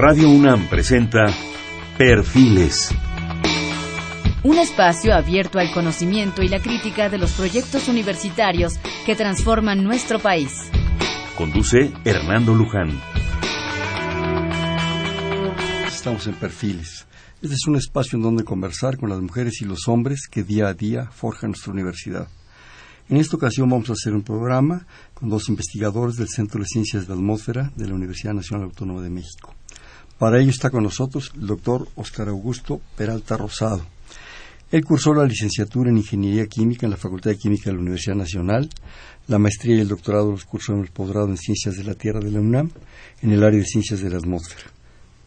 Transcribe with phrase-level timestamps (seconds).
[0.00, 1.26] Radio UNAM presenta
[1.98, 2.94] Perfiles.
[4.44, 8.74] Un espacio abierto al conocimiento y la crítica de los proyectos universitarios
[9.04, 10.70] que transforman nuestro país.
[11.36, 12.96] Conduce Hernando Luján.
[15.88, 17.08] Estamos en Perfiles.
[17.42, 20.68] Este es un espacio en donde conversar con las mujeres y los hombres que día
[20.68, 22.28] a día forjan nuestra universidad.
[23.08, 27.02] En esta ocasión vamos a hacer un programa con dos investigadores del Centro de Ciencias
[27.02, 29.57] de la Atmósfera de la Universidad Nacional Autónoma de México.
[30.18, 33.86] Para ello está con nosotros el doctor Oscar Augusto Peralta Rosado.
[34.72, 38.16] Él cursó la licenciatura en Ingeniería Química en la Facultad de Química de la Universidad
[38.16, 38.68] Nacional,
[39.28, 42.18] la maestría y el doctorado los cursó en el posgrado en Ciencias de la Tierra
[42.18, 42.70] de la UNAM,
[43.22, 44.70] en el área de Ciencias de la Atmósfera.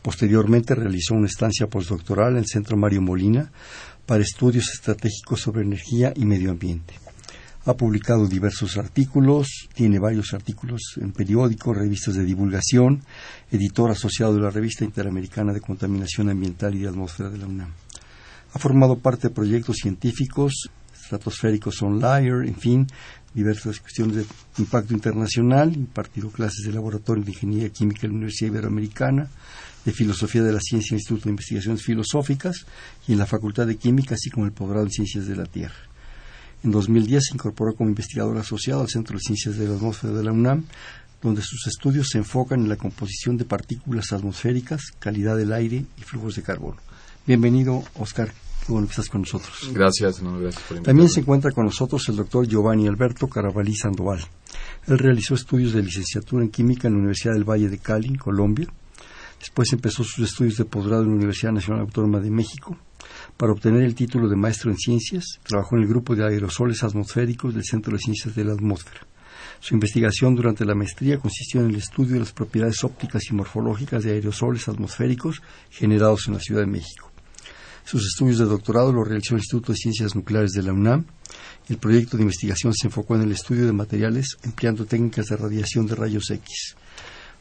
[0.01, 3.49] Posteriormente realizó una estancia postdoctoral en el Centro Mario Molina
[4.05, 7.00] para estudios estratégicos sobre energía y medio ambiente.
[7.63, 13.03] Ha publicado diversos artículos, tiene varios artículos en periódicos, revistas de divulgación,
[13.51, 17.71] editor asociado de la Revista Interamericana de Contaminación Ambiental y de Atmósfera de la UNAM.
[18.53, 22.87] Ha formado parte de proyectos científicos, estratosféricos on en fin,
[23.31, 24.25] diversas cuestiones de
[24.57, 29.29] impacto internacional, impartido clases de laboratorio de Ingeniería Química en la Universidad Iberoamericana,
[29.85, 32.65] de Filosofía de la Ciencia Instituto de Investigaciones Filosóficas
[33.07, 35.90] y en la Facultad de Química, así como el posgrado en Ciencias de la Tierra.
[36.63, 40.23] En 2010 se incorporó como investigador asociado al Centro de Ciencias de la Atmósfera de
[40.23, 40.65] la UNAM,
[41.21, 46.01] donde sus estudios se enfocan en la composición de partículas atmosféricas, calidad del aire y
[46.01, 46.77] flujos de carbono.
[47.25, 48.31] Bienvenido, Oscar.
[48.65, 49.71] Qué bueno que estás con nosotros.
[49.73, 54.21] Gracias, no, gracias por También se encuentra con nosotros el doctor Giovanni Alberto Carabalí Sandoval.
[54.85, 58.67] Él realizó estudios de licenciatura en química en la Universidad del Valle de Cali, Colombia.
[59.39, 62.77] Después empezó sus estudios de posgrado en la Universidad Nacional Autónoma de México
[63.37, 67.53] para obtener el título de maestro en ciencias, trabajó en el grupo de aerosoles atmosféricos
[67.53, 69.01] del Centro de Ciencias de la Atmósfera.
[69.59, 74.03] Su investigación durante la maestría consistió en el estudio de las propiedades ópticas y morfológicas
[74.03, 77.11] de aerosoles atmosféricos generados en la Ciudad de México.
[77.83, 81.05] Sus estudios de doctorado los realizó el Instituto de Ciencias Nucleares de la UNAM.
[81.67, 85.87] El proyecto de investigación se enfocó en el estudio de materiales empleando técnicas de radiación
[85.87, 86.75] de rayos X.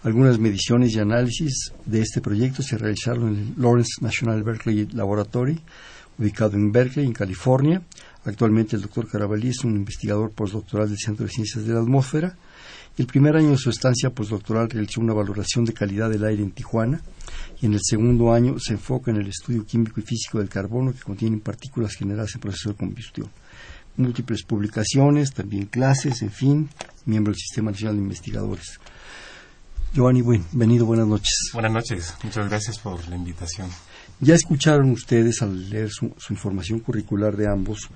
[0.02, 5.60] Algunas mediciones y análisis de este proyecto se realizaron en el Lawrence National Berkeley Laboratory,
[6.18, 7.82] ubicado en Berkeley, en California.
[8.24, 12.34] Actualmente el doctor Carabalí es un investigador postdoctoral del Centro de Ciencias de la Atmósfera.
[12.96, 16.52] El primer año de su estancia postdoctoral realizó una valoración de calidad del aire en
[16.52, 17.02] Tijuana
[17.60, 20.94] y en el segundo año se enfoca en el estudio químico y físico del carbono
[20.94, 23.28] que contienen partículas generadas en proceso de combustión.
[23.98, 26.70] Múltiples publicaciones, también clases, en fin,
[27.04, 28.80] miembro del Sistema Nacional de Investigadores.
[29.92, 31.50] Giovanni, bienvenido, buenas noches.
[31.52, 33.68] Buenas noches, muchas gracias por la invitación.
[34.20, 37.88] Ya escucharon ustedes al leer su, información curricular de ambos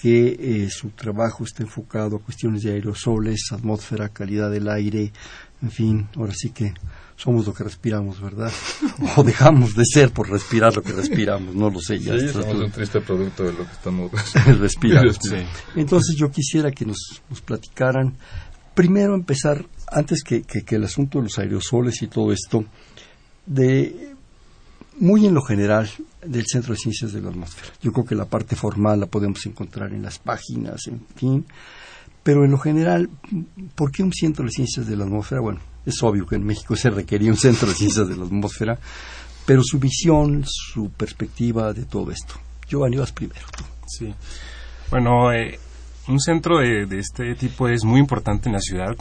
[0.00, 5.12] que eh, su trabajo está enfocado a cuestiones de aerosoles, atmósfera, calidad del aire,
[5.60, 6.72] en fin, ahora sí que
[7.16, 8.52] somos lo que respiramos, ¿verdad?
[9.16, 11.98] o dejamos de ser por respirar lo que respiramos, no lo sé.
[11.98, 14.12] Ya sí, somos un triste producto de lo que estamos
[14.58, 15.12] respirando.
[15.74, 18.16] Entonces yo quisiera que nos, nos platicaran,
[18.80, 22.64] primero empezar antes que, el asunto de los aerosoles y todo esto,
[23.44, 24.14] de
[24.98, 25.90] muy en lo general
[26.24, 27.74] del Centro de Ciencias de la Atmósfera.
[27.82, 31.44] Yo creo que la parte formal la podemos encontrar en las páginas, en fin.
[32.22, 33.10] Pero en lo general,
[33.74, 35.42] ¿por qué un Centro de Ciencias de la Atmósfera?
[35.42, 38.78] Bueno, es obvio que en México se requería un Centro de Ciencias de la Atmósfera,
[39.44, 42.36] pero su visión, su perspectiva de todo esto.
[42.66, 43.44] Giovanni, vas primero.
[43.86, 44.14] Sí.
[44.90, 45.58] Bueno, eh,
[46.10, 48.96] un centro de, este tipo es muy importante en la ciudad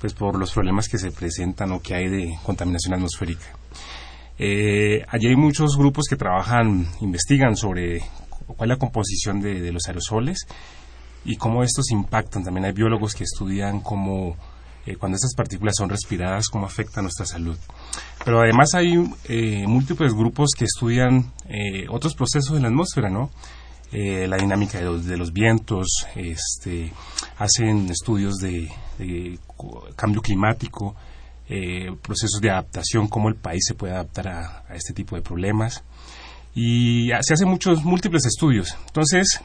[0.00, 3.46] pues por los problemas que se presentan o que hay de contaminación atmosférica.
[4.36, 8.00] Eh, allí hay muchos grupos que trabajan, investigan sobre
[8.48, 10.46] cuál es la composición de, los aerosoles
[11.24, 12.42] y cómo estos impactan.
[12.42, 14.36] También hay biólogos que estudian cómo,
[14.86, 17.56] eh, cuando estas partículas son respiradas, cómo afecta nuestra salud.
[18.24, 21.30] Pero además hay eh, múltiples grupos que estudian
[21.90, 23.30] otros procesos en la atmósfera, ¿no?
[23.92, 26.92] La dinámica de los, vientos, este,
[27.38, 28.70] hacen estudios de,
[29.96, 30.96] cambio climático,
[31.48, 35.84] eh, procesos de adaptación, cómo el país se puede adaptar a, este tipo de problemas.
[36.54, 38.76] Y se hacen muchos, múltiples estudios.
[38.86, 39.40] Entonces,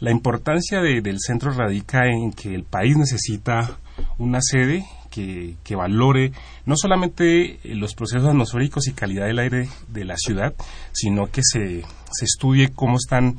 [0.00, 3.78] la importancia del centro radica en que el país necesita
[4.18, 6.32] una sede que, valore
[6.66, 10.54] no solamente los procesos atmosféricos y calidad del aire de la ciudad,
[10.92, 13.36] sino que se, se estudie cómo están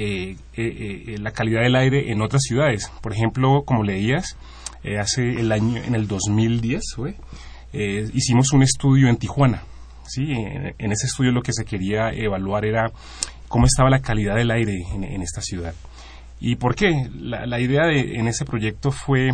[0.00, 2.90] eh, eh, la calidad del aire en otras ciudades.
[3.02, 4.36] Por ejemplo, como leías,
[4.84, 6.82] eh, hace el año, en el 2010,
[7.72, 9.62] eh, hicimos un estudio en Tijuana.
[10.06, 10.22] ¿sí?
[10.30, 12.90] En, ese estudio lo que se quería evaluar era
[13.48, 15.74] cómo estaba la calidad del aire en, esta ciudad.
[16.40, 17.10] ¿Y por qué?
[17.18, 19.30] La, idea de, en ese proyecto fue,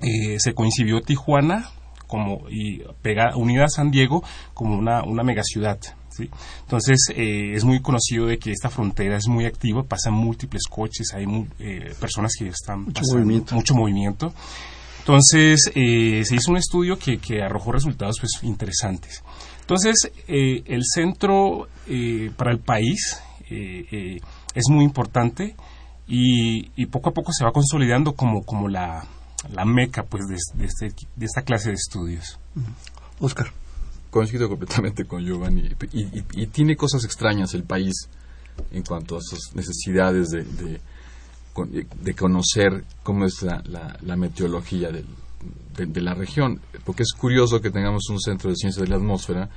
[0.00, 1.70] eh, se coincidió Tijuana
[2.06, 5.78] como y pega, unida a San Diego como una, una megaciudad.
[6.18, 6.30] ¿Sí?
[6.62, 11.14] Entonces eh, es muy conocido de que esta frontera es muy activa, pasan múltiples coches,
[11.14, 11.24] hay
[11.58, 13.54] eh, personas que están mucho movimiento.
[13.54, 14.34] mucho movimiento.
[15.00, 19.22] Entonces eh, se hizo un estudio que, que arrojó resultados pues interesantes.
[19.60, 21.68] Entonces el centro
[22.36, 23.20] para el país
[23.50, 25.54] es muy importante
[26.06, 29.04] y, poco a poco se va consolidando como, como la,
[29.52, 32.38] la meca pues de, este, de esta clase de estudios.
[33.20, 33.52] Oscar.
[34.10, 38.08] Coincido completamente con Giovanni y, tiene cosas extrañas el país
[38.70, 40.80] en cuanto a sus necesidades de,
[42.02, 43.62] de, conocer cómo es la,
[44.00, 45.04] la, meteorología de,
[45.76, 46.60] de, la región.
[46.84, 49.48] Porque es curioso que tengamos un centro de ciencia de la atmósfera,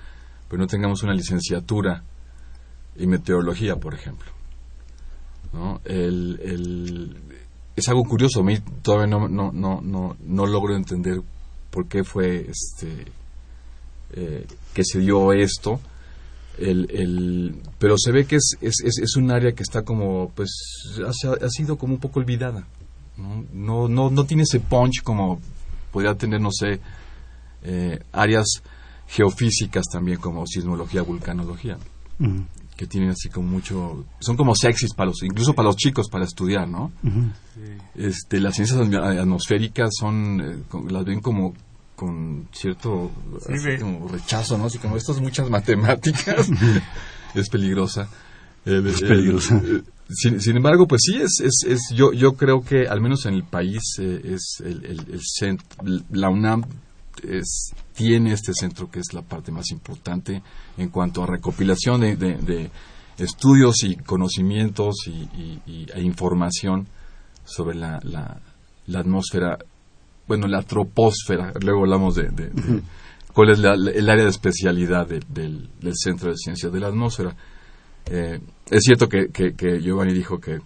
[0.49, 2.03] pero no tengamos una licenciatura
[2.97, 4.31] en meteorología, por ejemplo.
[5.53, 5.81] ¿no?
[5.85, 7.17] El, el,
[7.75, 11.21] es algo curioso, a mí todavía no, no, no, no, no logro entender
[11.69, 13.05] por qué fue este,
[14.13, 15.79] eh, que se dio esto.
[16.57, 20.49] El, el, pero se ve que es, es, es, un área que está como, pues,
[21.03, 22.67] ha, ha sido como un poco olvidada.
[23.17, 23.45] ¿no?
[23.87, 25.39] No, no, tiene ese punch como
[25.91, 26.79] podría tener, no sé,
[27.63, 28.61] eh, áreas
[29.07, 31.77] geofísicas también como sismología, vulcanología
[32.81, 36.25] que tienen así como mucho son como sexys para los incluso para los chicos para
[36.25, 36.91] estudiar no
[37.95, 41.53] este las ciencias atmosféricas son eh, las ven como
[42.01, 43.11] con cierto
[44.09, 46.49] rechazo no así como estas muchas matemáticas
[47.35, 48.09] es peligrosa.
[48.65, 49.61] Es peligrosa.
[50.09, 53.43] sin, embargo pues sí es, es, es, yo yo creo que al menos en el
[53.43, 56.63] país eh, es el, el, la UNAM
[57.21, 60.41] es, tiene este centro que es la parte más importante
[60.77, 62.71] en cuanto a recopilación de,
[63.19, 66.87] estudios y conocimientos y, e información
[67.45, 69.59] sobre la, la, atmósfera,
[70.31, 72.29] bueno, la troposfera, luego hablamos de,
[73.33, 77.35] cuál es el área de especialidad del, Centro de Ciencias de la Atmósfera.
[78.05, 78.39] Eh,
[78.69, 80.59] es cierto que, que, Giovanni dijo que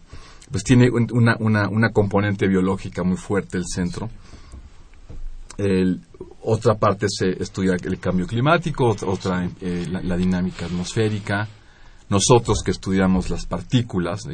[0.52, 4.08] pues tiene una, una, una componente biológica muy fuerte el centro.
[5.58, 6.00] El,
[6.44, 11.48] otra parte se estudia el cambio climático, otra eh, la, dinámica atmosférica.
[12.08, 14.28] Nosotros que estudiamos las partículas,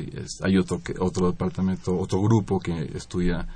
[0.43, 3.47] hay otro, que, otro departamento, otro grupo que estudia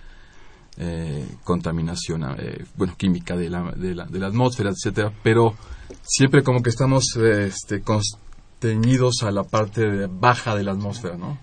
[0.78, 5.56] eh, contaminación, eh, bueno, química de la, de, la, de la atmósfera, etcétera, pero
[6.02, 11.38] siempre como que estamos este, constreñidos a la parte baja de la atmósfera, ¿no?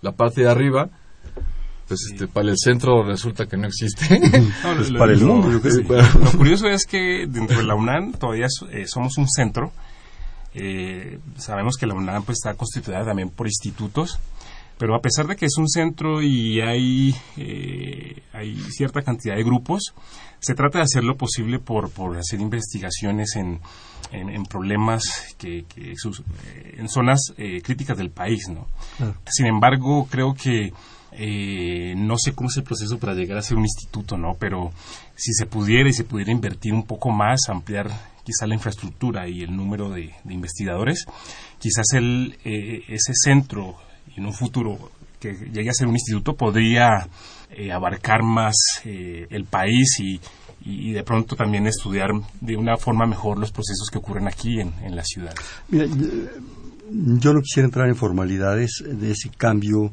[0.00, 0.90] La parte de arriba
[1.88, 4.20] pues este, para el centro resulta que no existe.
[4.98, 9.26] para el mundo, Lo curioso es que dentro de la UNAM todavía eh, somos un
[9.26, 9.72] centro.
[10.54, 14.18] Eh, sabemos que la UNAM pues, está constituida también por institutos,
[14.78, 19.42] pero a pesar de que es un centro y hay, eh, hay cierta cantidad de
[19.42, 19.94] grupos,
[20.40, 23.60] se trata de hacer lo posible por, por hacer investigaciones en,
[24.12, 25.64] en, problemas que,
[26.76, 27.34] en zonas
[27.64, 28.48] críticas del país.
[28.48, 28.68] ¿no?
[29.26, 30.72] Sin embargo, creo que
[31.12, 34.34] eh, no sé cómo es el proceso para llegar a ser un instituto, ¿no?
[34.38, 34.70] Pero
[35.14, 37.88] si se pudiera y se pudiera invertir un poco más, ampliar
[38.24, 41.06] quizá la infraestructura y el número de, investigadores,
[41.58, 43.76] quizás el, eh, ese centro
[44.18, 47.08] en un futuro que llegue a ser un instituto podría
[47.50, 48.54] eh, abarcar más
[48.84, 50.20] el país y,
[50.64, 52.10] y, de pronto también estudiar
[52.40, 55.34] de una forma mejor los procesos que ocurren aquí en, en la ciudad.
[55.68, 55.86] Mira,
[56.90, 59.90] yo no quisiera entrar en formalidades de ese cambio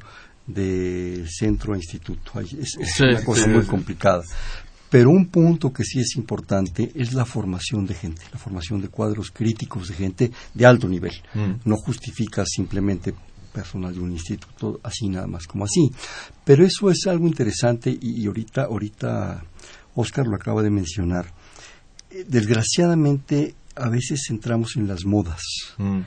[0.48, 2.39] de centro a instituto.
[2.39, 4.24] Es, una cosa muy complicada.
[4.89, 8.88] Pero un punto que sí es importante es la formación de gente, la formación de
[8.88, 11.13] cuadros críticos de gente de alto nivel.
[11.34, 11.67] Mm.
[11.67, 13.13] No justifica simplemente
[13.55, 15.89] personal de un instituto así nada más como así.
[16.43, 19.43] Pero eso es algo interesante y, ahorita, ahorita
[19.95, 21.33] Oscar lo acaba de mencionar.
[22.12, 25.41] Eh, desgraciadamente a veces entramos en las modas.
[25.77, 26.01] Mm.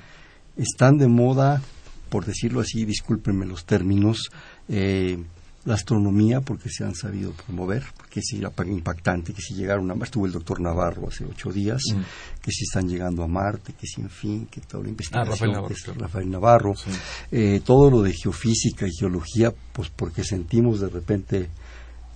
[0.57, 1.63] Están de moda
[2.09, 4.31] por decirlo así, discúlpenme los términos,
[4.69, 5.19] eh,
[5.69, 10.07] la astronomía, porque se han sabido promover, porque es impactante, que si llegaron a Marte,
[10.07, 12.41] estuvo el doctor Navarro hace ocho días, mm.
[12.41, 15.95] que si están llegando a Marte, que si en fin, que toda la investigación, ah,
[15.99, 16.73] Rafael Navarro,
[17.31, 21.51] eh, todo lo de geofísica y geología, pues porque sentimos de repente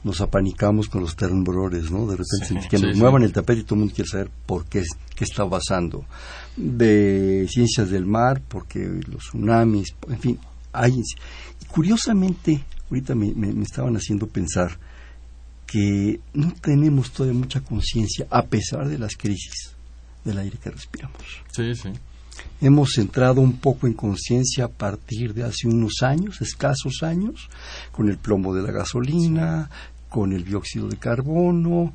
[0.02, 2.06] nos apanicamos con los temblores, ¿no?
[2.06, 4.82] De repente que nos muevan el tapete y todo el mundo quiere saber por qué,
[5.14, 6.06] qué está pasando.
[6.56, 10.38] De ciencias del mar, porque los tsunamis, en fin,
[10.72, 11.00] hay...
[11.68, 14.78] curiosamente, ahorita me, me, estaban haciendo pensar
[15.66, 19.72] que no tenemos todavía mucha conciencia, a pesar de las crisis,
[20.24, 21.22] del aire que respiramos.
[21.50, 21.88] Sí, sí.
[22.60, 27.48] Hemos entrado un poco en conciencia a partir de hace unos años, escasos años,
[27.92, 29.70] con el plomo de la gasolina,
[30.08, 31.94] con el dióxido de carbono,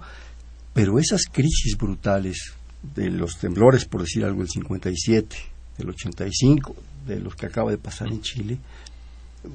[0.73, 2.53] Pero esas crisis brutales
[2.95, 5.35] de los temblores, por decir algo, del 57,
[5.77, 6.75] del 85,
[7.05, 8.57] de los que acaba de pasar en Chile,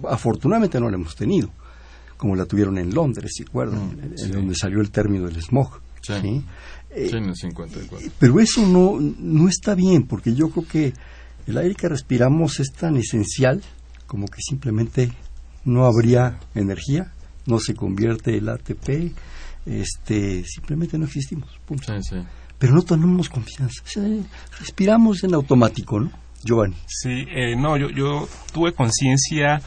[0.08, 1.50] afortunadamente no la hemos tenido,
[2.16, 3.96] como la tuvieron en Londres, ¿se acuerdan?
[3.96, 4.30] Mm, en, sí.
[4.30, 5.80] donde salió el término del smog.
[6.02, 6.14] Sí.
[6.20, 6.44] ¿sí?
[6.90, 8.11] Eh, Sí, en el 54.
[8.18, 10.92] pero eso no, no está bien, porque yo creo que
[11.46, 13.62] el aire que respiramos es tan esencial
[14.06, 15.11] como que simplemente
[15.64, 17.12] no habría energía,
[17.46, 19.12] no se convierte el ATP,
[19.66, 21.58] este, simplemente no existimos.
[21.64, 21.84] punto.
[21.87, 22.16] Sí, sí.
[22.58, 23.82] Pero no tenemos confianza.
[23.84, 24.04] O sea,
[24.61, 26.11] respiramos en automático, ¿no?
[26.44, 26.76] Giovanni.
[26.87, 29.62] Sí, eh, no, yo, yo tuve conciencia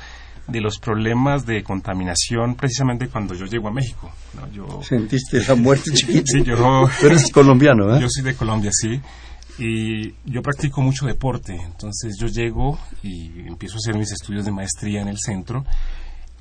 [0.48, 4.12] de los problemas de contaminación precisamente cuando yo llego a México.
[4.36, 4.52] ¿no?
[4.52, 6.24] Yo, Sentiste la muerte chiquita.
[6.26, 6.56] sí, yo,
[7.00, 8.02] Tú eres colombiano, ¿eh?
[8.02, 9.00] yo soy de Colombia, sí.
[9.58, 11.56] Y yo practico mucho deporte.
[11.56, 15.66] Entonces yo llego y empiezo a hacer mis estudios de maestría en el centro.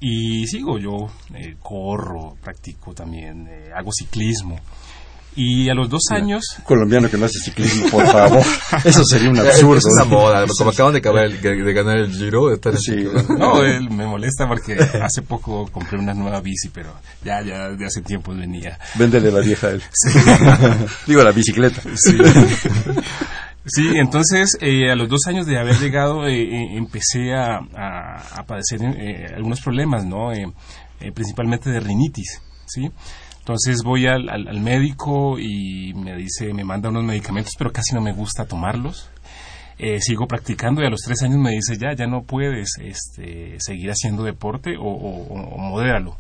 [0.00, 4.58] Y sigo, yo eh, corro, practico también, eh, hago ciclismo.
[5.36, 8.44] Y a los dos años, Colombiano que no hace ciclismo, por favor.
[8.84, 9.78] Eso sería un absurdo.
[9.78, 10.10] Es una ¿no?
[10.10, 10.44] moda.
[10.56, 13.08] Como acaban de, acabar el- de ganar el Giro, están así Sí.
[13.38, 16.92] No, él me molesta porque hace poco compré una nueva bici, pero
[17.24, 18.78] ya, ya de hace tiempo venía.
[18.94, 19.82] Véndele la vieja a él.
[21.06, 21.82] Digo, la bicicleta.
[21.96, 22.16] Sí,
[23.66, 28.22] Sí, entonces eh, a los dos años de haber llegado eh, eh, empecé a, a-
[28.36, 30.32] a padecer eh, algunos problemas, ¿no?
[30.34, 30.46] Eh,
[31.00, 32.90] eh, principalmente de rinitis, ¿sí?
[33.44, 37.94] Entonces voy al, al- al médico y me dice, me manda unos medicamentos, pero casi
[37.94, 39.10] no me gusta tomarlos.
[39.78, 43.56] Eh, sigo practicando y a los tres años me dice, ya, ya no puedes este,
[43.58, 46.16] seguir haciendo deporte o, o, o modéralo.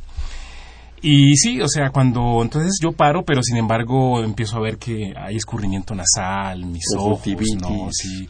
[1.00, 5.14] Y sí, o sea, cuando entonces yo paro, pero sin embargo empiezo a ver que
[5.16, 7.20] hay escurrimiento nasal, mis ojos.
[7.60, 7.68] ¿no?
[7.92, 8.28] Sí.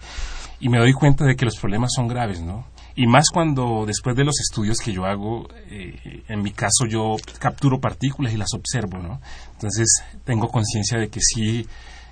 [0.61, 2.65] Y me doy cuenta de que los problemas son graves, ¿no?
[2.97, 7.17] Y más cuando después de los estudios que yo hago, eh, en mi caso yo
[7.41, 9.21] capturo partículas y las observo, ¿no?
[9.55, 9.87] Entonces
[10.25, 11.67] tengo conciencia de que sí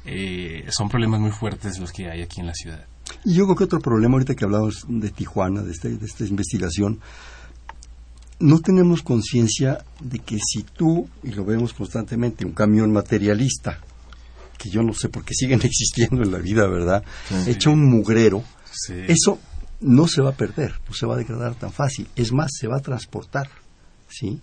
[0.05, 2.85] eh, son problemas muy fuertes los que hay aquí en la ciudad.
[3.25, 6.25] Y yo creo que otro problema, ahorita que hablamos de Tijuana, de, este- de esta
[6.25, 6.99] investigación,
[8.41, 13.79] no tenemos conciencia de que si tú, y lo vemos constantemente, un camión materialista,
[14.59, 17.05] que yo no sé por qué siguen existiendo en la vida, ¿verdad?
[17.47, 18.95] Echa un mugrero, Sí.
[19.07, 19.39] eso
[19.83, 22.09] no se va a perder, no se va a degradar tan fácil.
[22.17, 23.49] Es más, se va a transportar,
[24.09, 24.41] ¿sí?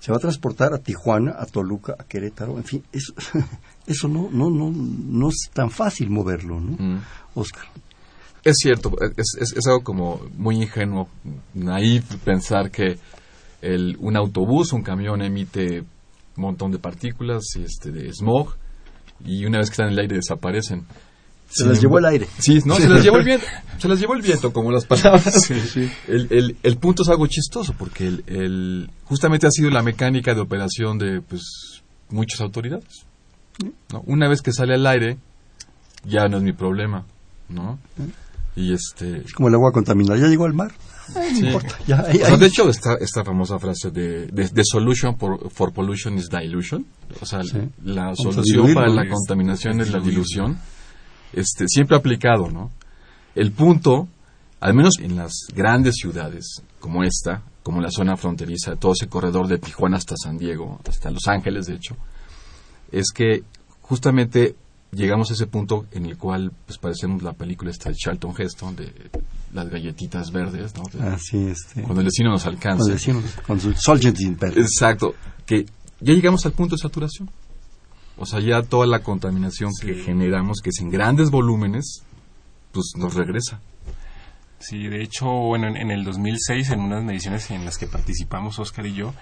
[0.00, 3.12] Se va a transportar a Tijuana, a Toluca, a Querétaro, en fin, eso,
[3.86, 6.76] eso no, no, no, no es tan fácil moverlo, ¿no?
[6.78, 7.00] Mm.
[7.34, 7.64] Oscar.
[8.44, 11.08] Es cierto, es, es- es algo como muy ingenuo,
[11.54, 12.98] naif pensar que
[13.60, 18.54] el, un autobús, un camión emite un montón de partículas y este, de smog
[19.24, 20.86] y una vez que están en el aire desaparecen.
[21.48, 22.28] Se Sin las llevó el aire.
[22.38, 23.46] Sí, no, se las llevó el viento,
[23.78, 25.50] se las llevó el viento, como las palabras.
[26.06, 30.34] El, el- el punto es algo chistoso, porque el, el- justamente ha sido la mecánica
[30.34, 33.06] de operación de pues muchas autoridades.
[33.92, 34.02] ¿no?
[34.06, 35.16] Una vez que sale al aire,
[36.04, 37.04] ya no es mi problema,
[37.48, 37.78] ¿no?
[38.54, 39.18] Y este...
[39.24, 40.18] Es como el agua contaminada.
[40.20, 40.72] ¿Ya llegó al mar?
[41.16, 41.46] Ay, no Sí.
[41.46, 41.78] importa.
[41.86, 45.72] Ya, ahí- ahí- de hecho, esta, esta famosa frase de, de, de solution for, for
[45.72, 46.84] pollution is dilution,
[47.20, 47.58] o sea, Sí.
[47.84, 50.58] la solución para la contaminación es es la dilución,
[51.32, 52.70] este, siempre aplicado, ¿no?
[53.34, 54.08] El punto,
[54.60, 59.46] al menos en las grandes ciudades como esta, como la zona fronteriza, todo ese corredor
[59.46, 61.96] de Tijuana hasta San Diego, hasta Los Ángeles, de hecho,
[62.90, 63.42] es que
[63.82, 64.56] justamente
[64.92, 68.74] llegamos a ese punto en el cual pues parecemos la película esta de Charlton Heston
[68.76, 68.92] de
[69.52, 70.84] las galletitas verdes, ¿no?
[70.84, 71.82] De- Ah, sí, este.
[71.82, 72.78] cuando el destino nos alcance.
[72.78, 73.74] Cuando decimos, con su
[74.58, 75.14] Exacto,
[75.46, 75.66] que
[76.00, 77.28] ya llegamos al punto de saturación.
[78.18, 82.02] O sea, ya toda la contaminación que generamos, que es en grandes volúmenes,
[82.72, 83.60] pues nos regresa.
[84.58, 88.58] Sí, de hecho, bueno, en, en el 2006, en unas mediciones en las que participamos
[88.58, 89.14] Oscar y yo,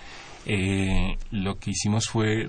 [0.47, 2.49] eh, lo que hicimos fue,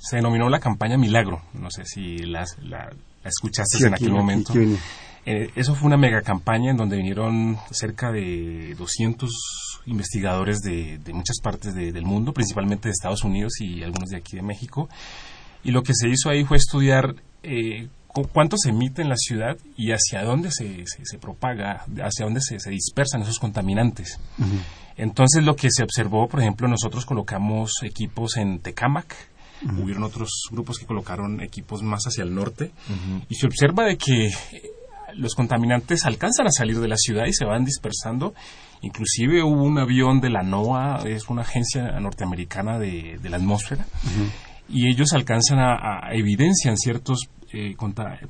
[0.00, 1.42] se denominó la campaña Milagro.
[1.52, 2.90] No sé si las- la,
[3.22, 4.52] la escuchaste Sí, en aquí, aquel aquí, momento.
[4.52, 4.76] aquí.
[5.26, 9.30] Eh, eso fue una mega campaña en donde vinieron cerca de 200
[9.86, 14.16] investigadores de, de muchas partes de- del mundo, principalmente de Estados Unidos y algunos de
[14.16, 14.88] aquí de México.
[15.64, 19.16] Y lo que se hizo ahí fue estudiar eh, cu- cuánto se emite en la
[19.16, 24.18] ciudad y hacia dónde se, se- se propaga, hacia dónde se, se dispersan esos contaminantes.
[24.96, 29.14] Entonces lo que se observó, por ejemplo, nosotros colocamos equipos en Tecámac,
[29.82, 32.70] hubieron otros grupos que colocaron equipos más hacia el norte,
[33.28, 34.32] y se observa de que eh,
[35.16, 38.34] los contaminantes alcanzan a salir de la ciudad y se van dispersando.
[38.82, 43.86] Inclusive hubo un avión de la NOAA, es una agencia norteamericana de, de la atmósfera,
[44.68, 47.76] y ellos alcanzan a, a evidencian ciertos eh,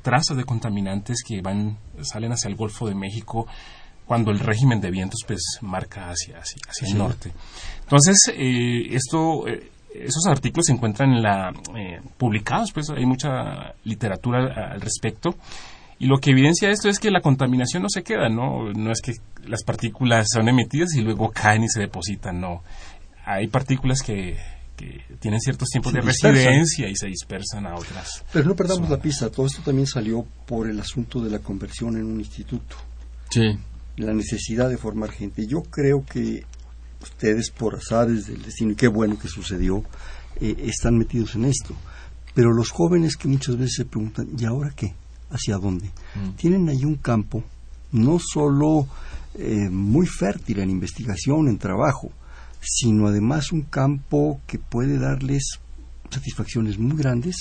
[0.03, 3.47] trazas de contaminantes que van salen hacia el Golfo de México
[4.05, 7.33] cuando el régimen de vientos pues marca hacia, hacia, hacia el norte.
[7.85, 13.75] Entonces, eh, esto eh, esos artículos se encuentran en la, eh, publicados, pues hay mucha
[13.85, 15.37] literatura al respecto.
[15.99, 18.73] Y lo que evidencia esto es que la contaminación no se queda, ¿no?
[18.73, 19.12] No es que
[19.47, 22.62] las partículas son emitidas y luego caen y se depositan, no.
[23.25, 24.37] Hay partículas que,
[24.76, 28.25] tienen ciertos tiempos de residencia y se dispersan a otras.
[28.33, 31.97] Pero no perdamos la pista, todo esto también salió por el asunto de la conversión
[31.97, 32.76] en un instituto.
[33.31, 33.57] Sí.
[33.97, 35.47] La necesidad de formar gente.
[35.47, 36.45] Yo creo que
[37.00, 39.85] ustedes, por azares del destino, y qué bueno que sucedió,
[40.40, 41.75] eh, están metidos en esto.
[42.35, 44.95] Pero los jóvenes que muchas veces se preguntan, ¿y ahora qué?
[45.31, 45.87] ¿Hacia dónde?
[46.14, 46.31] Mm.
[46.37, 47.45] Tienen ahí un campo
[47.93, 48.88] no solo
[49.37, 52.11] eh, muy fértil en investigación, en trabajo,
[52.64, 55.61] sino además un campo que puede darles
[56.11, 57.37] satisfacciones muy grandes,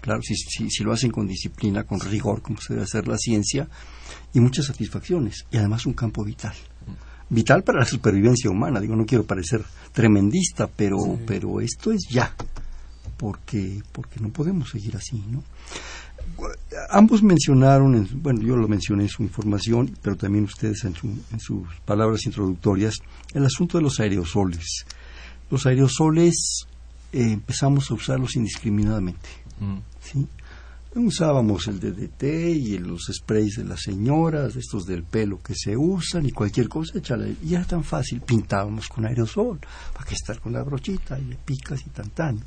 [0.00, 3.68] claro, si, si, lo hacen con disciplina, con rigor, como se debe hacer la ciencia,
[4.32, 6.54] y muchas satisfacciones, y además un campo vital.
[7.28, 12.34] Vital para la supervivencia humana, digo, no quiero parecer tremendista, pero, pero esto es ya,
[13.16, 15.42] porque, porque no podemos seguir así, ¿no?
[16.90, 20.94] Ambos mencionaron, bueno, yo lo mencioné en su información, pero también ustedes en,
[21.40, 22.96] sus palabras introductorias,
[23.34, 24.84] el asunto de los aerosoles.
[25.50, 26.66] Los aerosoles
[27.12, 29.28] eh, empezamos a usarlos indiscriminadamente.
[29.58, 29.78] Mm.
[30.00, 30.26] ¿sí?
[30.94, 32.22] Usábamos el DDT
[32.56, 36.98] y los sprays de las señoras, estos del pelo que se usan y cualquier cosa,
[36.98, 37.36] échale.
[37.44, 39.60] Y era tan fácil, pintábamos con aerosol,
[39.92, 42.40] para que estar con la brochita y le picas y tan tan,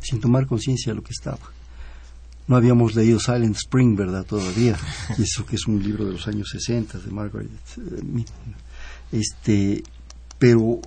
[0.00, 1.38] sin tomar conciencia de lo que estaba
[2.46, 4.24] no habíamos leído Silent Spring, ¿verdad?
[4.24, 4.76] Todavía.
[5.18, 8.24] Y eso que es un libro de los años 60 de Margaret eh,
[9.12, 9.82] Este,
[10.38, 10.80] pero,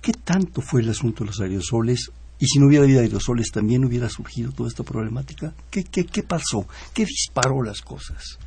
[0.00, 2.10] ¿qué tanto fue el asunto de los aerosoles?
[2.38, 5.54] Y si no hubiera habido aerosoles, ¿también hubiera surgido toda esta problemática?
[5.70, 6.66] ¿Qué, qué, qué pasó?
[6.92, 8.38] ¿Qué disparó las cosas?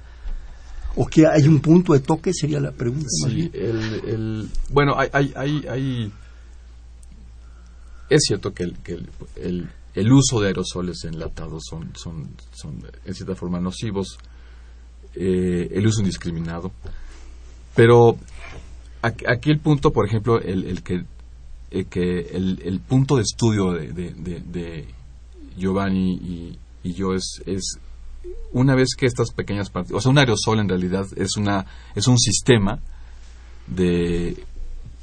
[0.96, 2.34] ¿O que hay un punto de toque?
[2.34, 3.08] Sería la pregunta.
[3.28, 6.12] Sí, el, el, bueno, hay, hay, hay,
[8.10, 8.98] Es cierto que el, que
[9.36, 14.20] el el uso de aerosoles enlatados son, son, son en cierta forma nocivos,
[15.16, 16.72] eh, el uso indiscriminado.
[17.76, 18.15] Pero
[19.02, 21.04] aquí el punto, por ejemplo, el, que,
[21.72, 24.88] el, que el, punto de estudio de, de,
[25.58, 27.80] Giovanni y, yo es, es
[28.54, 32.08] una vez que estas pequeñas partículas, o sea, un aerosol en realidad es, una, es
[32.08, 32.80] un sistema
[33.65, 34.43] de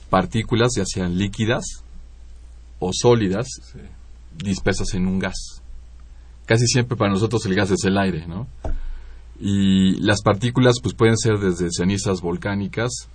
[0.08, 1.64] partículas, ya sean líquidas
[2.78, 3.48] o sólidas,
[4.36, 5.62] dispersas en un gas.
[6.46, 8.46] Casi siempre para nosotros el gas es el aire, ¿no?
[9.40, 13.08] Y las partículas pues pueden ser desde cenizas volcánicas,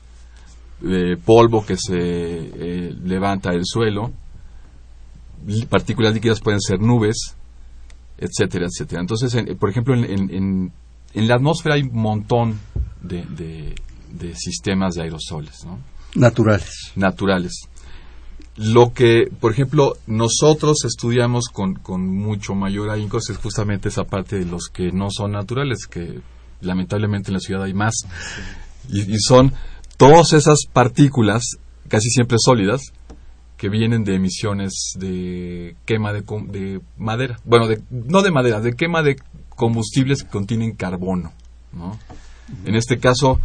[0.82, 4.12] de polvo que se eh, levanta del suelo,
[5.69, 7.36] partículas líquidas pueden ser nubes,
[8.17, 9.01] etcétera, etcétera.
[9.01, 10.71] Entonces, por ejemplo, en,
[11.13, 12.60] en, la atmósfera hay un montón
[13.01, 13.75] de, de,
[14.12, 15.79] de sistemas de aerosoles, ¿no?
[16.15, 16.91] Naturales.
[16.95, 17.69] Naturales.
[18.62, 24.38] Lo que, por ejemplo, nosotros estudiamos con, con mucho mayor ahínco es justamente esa parte
[24.38, 26.19] de los que no son naturales, que
[26.60, 27.93] lamentablemente en la ciudad hay más.
[28.89, 29.54] Y, son
[29.95, 32.82] todas esas partículas, casi siempre sólidas,
[33.56, 37.39] que vienen de emisiones de quema de, de madera.
[37.45, 39.15] Bueno, de, no de madera, de quema de
[39.56, 41.32] combustibles que contienen carbono.
[41.72, 41.98] ¿no?
[42.65, 43.39] En este caso,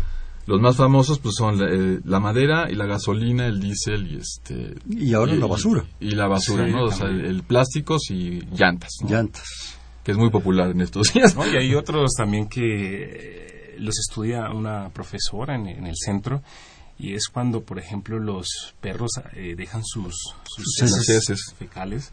[0.46, 4.74] los más famosos pues son eh, la, madera y la gasolina, el diésel y este
[4.88, 5.84] y ahora la basura.
[6.00, 6.84] Y, la basura, ¿no?
[6.84, 8.90] O sea, el, plásticos y llantas.
[9.08, 9.78] Llantas.
[10.02, 11.34] Que es muy popular en estos días.
[11.52, 16.42] Y hay otros también que los estudia una profesora en, el centro
[16.98, 22.12] y es cuando, por ejemplo, los perros eh, dejan sus, sus, fecales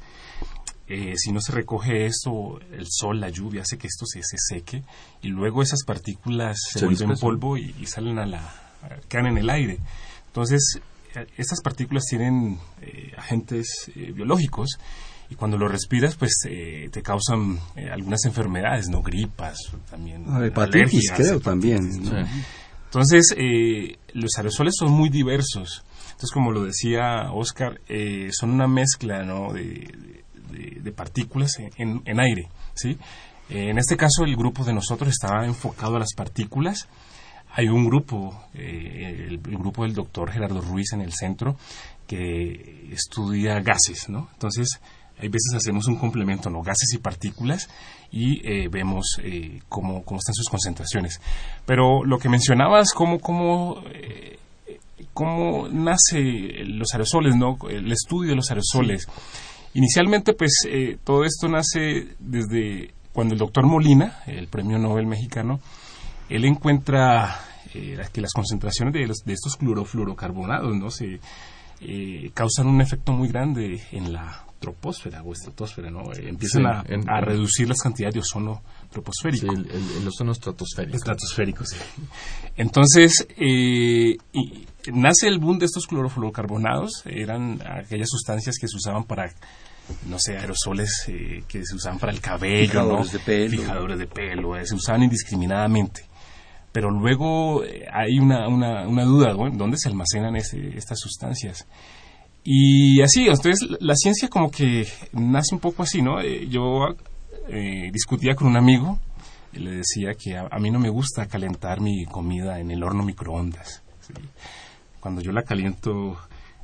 [0.93, 4.83] eh, si no se recoge esto, el sol, la lluvia hace que esto se, seque
[5.21, 8.53] y luego esas partículas se, vuelven polvo y, salen a la,
[9.07, 9.77] quedan en el aire.
[10.27, 10.81] Entonces,
[11.15, 14.79] eh, estas partículas tienen eh, agentes biológicos
[15.29, 17.57] y cuando lo respiras, pues te causan
[17.89, 19.57] algunas enfermedades, no gripas,
[19.89, 21.89] también ah, hepatitis, creo también.
[22.83, 23.33] Entonces,
[24.11, 25.85] los aerosoles son muy diversos.
[26.03, 27.79] Entonces, como lo decía Oscar,
[28.31, 29.53] son una mezcla ¿no?
[29.53, 30.20] de de,
[30.95, 32.49] partículas en, aire.
[32.73, 32.97] ¿sí?
[33.49, 36.87] en este caso, el grupo de nosotros estaba enfocado a las partículas.
[37.53, 41.57] Hay un grupo, eh, el, grupo del doctor Gerardo Ruiz en el centro,
[42.07, 44.29] que estudia gases, ¿no?
[44.33, 44.79] Entonces,
[45.19, 46.61] hay veces hacemos un complemento, ¿no?
[46.61, 47.69] Gases y partículas
[48.09, 51.19] y eh, vemos eh, cómo, cómo, están sus concentraciones.
[51.65, 53.83] Pero lo que mencionabas, cómo, cómo,
[55.13, 57.57] cómo nace los aerosoles, ¿no?
[57.69, 59.07] El estudio de los aerosoles.
[59.73, 65.59] Inicialmente, pues eh, todo esto nace desde cuando el doctor Molina, el premio Nobel mexicano,
[66.29, 67.39] él encuentra
[67.73, 70.89] eh, que las concentraciones de, estos clorofluorocarbonados ¿no?
[70.89, 71.19] se
[71.81, 76.13] eh, causan un efecto muy grande en la troposfera o estratosfera, ¿no?
[76.13, 79.47] Eh, empiezan a, a, reducir las cantidades de ozono troposférico.
[79.51, 80.97] Sí, el, ozono estratosférico.
[80.97, 81.77] Estratosférico, sí.
[82.55, 89.03] Entonces, eh, y nace el boom de estos clorofluorocarbonados, eran aquellas sustancias que se usaban
[89.03, 89.31] para
[90.05, 94.07] no sé, aerosoles eh, que se usaban para el cabello, fijadores de pelo, fijadores de
[94.07, 96.05] pelo, se usaban indiscriminadamente.
[96.71, 101.67] Pero luego hay una, una, una duda, ¿dónde se almacenan estas sustancias?
[102.43, 106.21] Y así, entonces la ciencia como que nace un poco así, ¿no?
[106.21, 106.95] Eh, yo
[107.49, 108.99] eh, discutía con un amigo
[109.53, 113.03] y le decía que a, mí no me gusta calentar mi comida en el horno
[113.03, 113.83] microondas.
[115.01, 116.17] Cuando yo la caliento,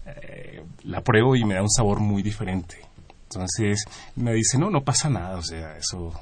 [0.06, 2.78] eh, la pruebo y me da un sabor muy diferente.
[3.23, 3.84] Entonces
[4.15, 6.13] me dice, no, no pasa nada, o sea, eso...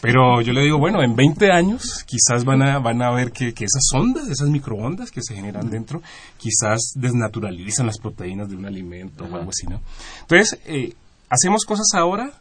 [0.00, 3.48] Pero yo le digo, bueno, en 20 años quizás van a, van a ver que,
[3.48, 6.00] esas ondas, esas microondas que se generan dentro,
[6.38, 9.82] quizás desnaturalizan las proteínas de un alimento o algo así, ¿no?
[10.22, 10.94] Entonces, eh,
[11.28, 12.32] hacemos cosas ahora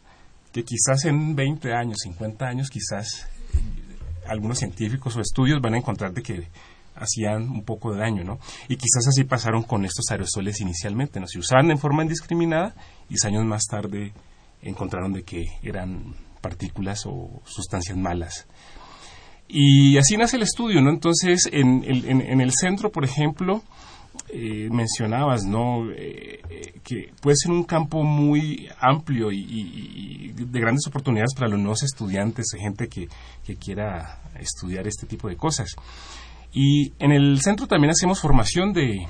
[0.53, 3.27] que quizás en 20 años, 50 años, quizás
[4.27, 6.47] algunos científicos o estudios van a encontrar de que
[6.99, 8.39] hacían un poco de daño, ¿no?
[8.67, 11.27] Y quizás así pasaron con estos aerosoles inicialmente, ¿no?
[11.27, 12.75] Se usaban en forma indiscriminada
[13.09, 14.13] y años más tarde
[14.61, 18.47] encontraron de que eran partículas o sustancias malas.
[19.47, 20.91] Y así nace el estudio, ¿no?
[20.91, 23.63] Entonces, en, en, el centro, por ejemplo,
[24.29, 25.89] eh, mencionabas, ¿no?
[25.91, 31.59] Eh, eh, que puede ser un campo muy amplio y, de grandes oportunidades para los
[31.59, 33.07] nuevos estudiantes, gente que
[33.57, 35.69] quiera estudiar este tipo de cosas.
[36.51, 39.07] Y en el centro también hacemos formación de,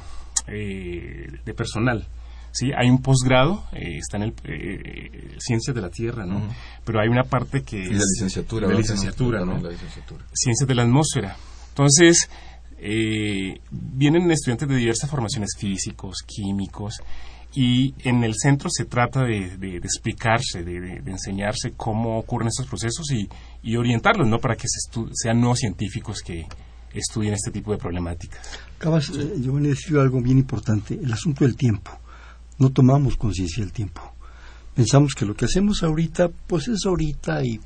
[0.47, 2.08] de personal.
[2.52, 6.41] Sí, hay un posgrado, eh, está en el eh, Ciencias de la Tierra, ¿no?
[6.84, 7.91] Pero hay una parte que es...
[7.91, 8.67] la licenciatura.
[8.67, 9.60] De licenciatura, ¿no?
[10.34, 11.38] Ciencias de la Atmósfera.
[11.69, 12.30] Entonces,
[12.80, 16.95] eh, vienen estudiantes de diversas formaciones físicos, químicos,
[17.54, 23.12] y en el centro se trata de, de, explicarse, de, enseñarse cómo ocurren estos procesos
[23.12, 23.28] y,
[23.63, 24.39] y orientarlos, ¿no?
[24.39, 24.80] Para que se
[25.13, 26.45] sean nuevos científicos que
[26.93, 28.39] estudien este tipo de problemáticas.
[28.78, 31.91] Acabas, yo voy a decir algo bien importante, el asunto del tiempo
[32.60, 34.02] no tomamos conciencia del tiempo.
[34.75, 37.60] Pensamos que lo que hacemos ahorita, pues es ahorita y,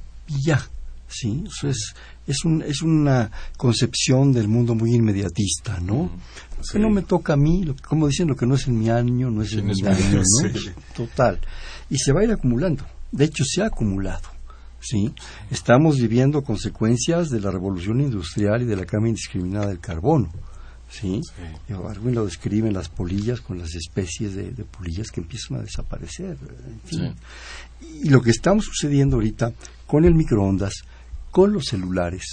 [0.46, 0.62] ya.
[1.08, 1.44] ¿sí?
[1.46, 1.94] Eso es,
[2.26, 6.10] es, un, es una concepción del mundo muy inmediatista, ¿no?
[6.72, 8.90] Que no me toca a mí, lo, como dicen, lo que no es en mi
[8.90, 10.50] año, no es en mi año, ¿no?
[10.96, 11.40] Total.
[11.90, 12.86] Y se va a ir acumulando.
[13.12, 14.33] De hecho, se ha acumulado.
[14.84, 15.14] ¿Sí?
[15.50, 20.30] Estamos viviendo consecuencias de la revolución industrial y de la cama indiscriminada del carbono.
[20.90, 21.22] ¿sí?
[21.68, 26.38] lo describe en las polillas con las especies de, polillas que empiezan a desaparecer.
[28.02, 29.54] Y lo que estamos sucediendo ahorita
[29.88, 30.74] con el microondas,
[31.32, 32.26] con los celulares,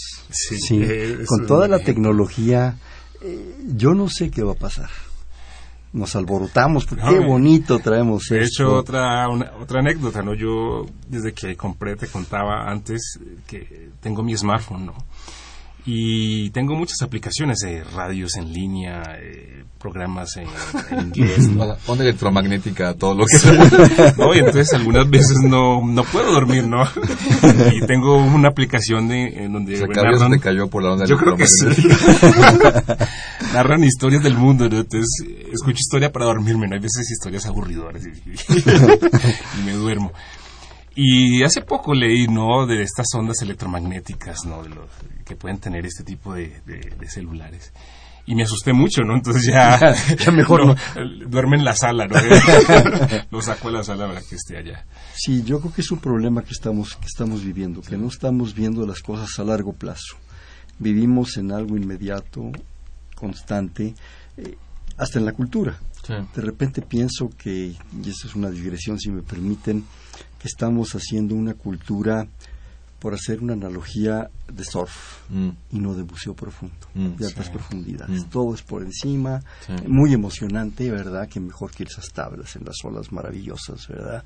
[0.71, 2.77] eh, con toda la tecnología,
[3.23, 4.91] eh, yo no sé qué va a pasar.
[5.93, 10.35] Nos alborotamos, porque qué bonito traemos De hecho, otra, otra anécdota, ¿no?
[10.35, 14.95] Yo, desde que compré, te contaba antes que tengo mi smartphone, ¿no?
[15.87, 20.49] Y tengo muchas aplicaciones de radios en línea, eh, programas en,
[21.01, 21.51] inglés.
[21.87, 23.39] Pone electromagnética todo lo que
[24.19, 26.85] no, y entonces algunas veces no, no puedo dormir, ¿no?
[27.73, 31.37] y tengo una aplicación de, en donde Se narran, cayó por la onda Yo creo
[31.37, 31.67] que sí.
[33.55, 34.81] narran historias del mundo, ¿no?
[34.81, 36.75] Entonces escucho historia para dormirme, ¿no?
[36.75, 40.13] Hay veces historias aburridoras y me duermo.
[41.03, 42.67] Y hace poco leí, ¿no?
[42.67, 44.63] De estas ondas electromagnéticas, ¿no?
[44.63, 44.91] De los,
[45.25, 46.61] que pueden tener este tipo de,
[47.09, 47.73] celulares.
[48.27, 49.15] Y me asusté mucho, ¿no?
[49.15, 49.81] Entonces ya,
[50.19, 50.77] ya mejor no,
[51.27, 52.17] duerme en la sala, ¿no?
[53.31, 54.85] Lo saco a la sala para que esté allá.
[55.15, 58.55] Sí, yo creo que es un problema que estamos, que estamos viviendo, que no estamos
[58.55, 60.19] viendo las cosas a largo plazo.
[60.79, 62.53] Vivimos en algo inmediato,
[63.15, 63.95] constante,
[64.37, 64.55] eh,
[64.99, 65.79] hasta en la cultura.
[66.09, 69.85] De repente pienso que, y eso es una digresión si me permiten,
[70.39, 72.27] que estamos haciendo una cultura,
[73.01, 75.49] por hacer una analogía, de surf mm.
[75.73, 78.27] y no de buceo profundo, mm, de altas profundidades.
[78.27, 78.29] Mm.
[78.29, 79.43] Todo es por encima,
[79.87, 81.29] muy emocionante, ¿verdad?
[81.29, 84.23] Que mejor que esas tablas en las olas maravillosas, ¿verdad?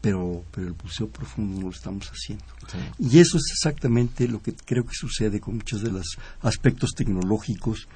[0.00, 2.44] Pero, pero el buceo profundo no lo estamos haciendo.
[2.98, 7.88] Y eso es exactamente lo que creo que sucede con muchos de los aspectos tecnológicos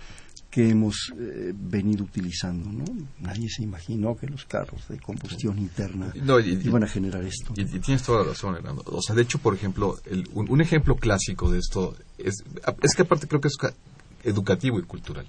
[0.51, 2.71] que hemos eh, venido utilizando.
[2.71, 2.85] ¿no?
[3.21, 7.53] Nadie se imaginó que los carros de combustión interna iban a generar esto.
[7.57, 8.83] Y, tienes toda la razón, Hernando.
[8.87, 9.97] O sea, de hecho, por ejemplo,
[10.35, 12.43] un, ejemplo clásico de esto es,
[12.83, 13.57] es que aparte creo que es
[14.25, 15.27] educativo y cultural.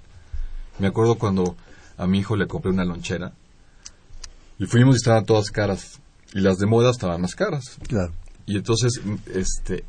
[0.78, 1.56] Me acuerdo cuando
[1.96, 3.32] a mi hijo le compré una lonchera
[4.58, 6.00] y fuimos y estaban todas caras
[6.34, 7.78] y las de moda estaban más caras.
[7.86, 8.12] Claro.
[8.46, 9.00] Y entonces,
[9.32, 9.84] este,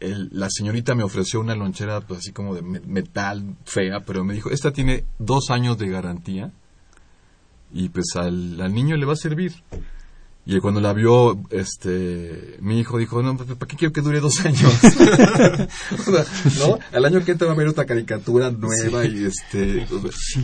[0.00, 4.50] la señorita me ofreció una lonchera pues así como de metal fea, pero me dijo,
[4.50, 6.52] esta tiene dos años de garantía
[7.72, 9.54] y pues al, al niño le va a servir.
[10.50, 14.18] Y cuando la vio, este, mi hijo dijo, no, pues, ¿para qué quiero que dure
[14.18, 14.72] dos años?
[15.92, 16.24] O sea,
[16.58, 16.78] ¿no?
[16.90, 19.86] Al año que entra va a haber otra caricatura nueva y este,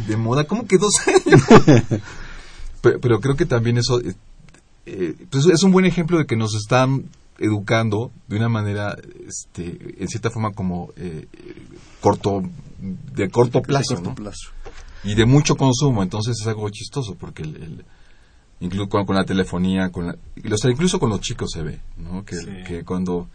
[0.07, 1.43] de moda, ¿cómo que dos años?
[2.83, 4.15] pero, pero creo que también eso, eh,
[4.85, 7.05] eh, pues es un buen ejemplo de que nos están
[7.39, 11.27] educando de una manera, este, en cierta forma como eh,
[12.01, 12.43] corto,
[12.79, 14.15] de corto plazo, de corto ¿no?
[14.15, 14.51] plazo.
[15.03, 17.85] y de mucho consumo, entonces es algo chistoso porque el, el-
[18.61, 22.25] incluso con, con la telefonía, con la- incluso con los chicos se ve, ¿no?
[22.25, 22.47] Que, Sí.
[22.67, 23.29] que cuando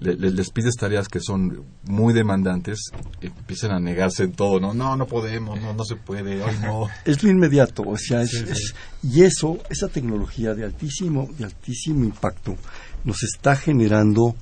[0.00, 4.74] le- le- les pides tareas que son muy demandantes, empiezan a negarse en todo, ¿no?
[4.74, 6.88] No, no podemos, no, no se puede, ay no.
[7.06, 12.04] Es lo inmediato, o sea, es- es- y eso, esa tecnología de altísimo, de altísimo
[12.04, 12.56] impacto,
[13.04, 14.34] nos está generando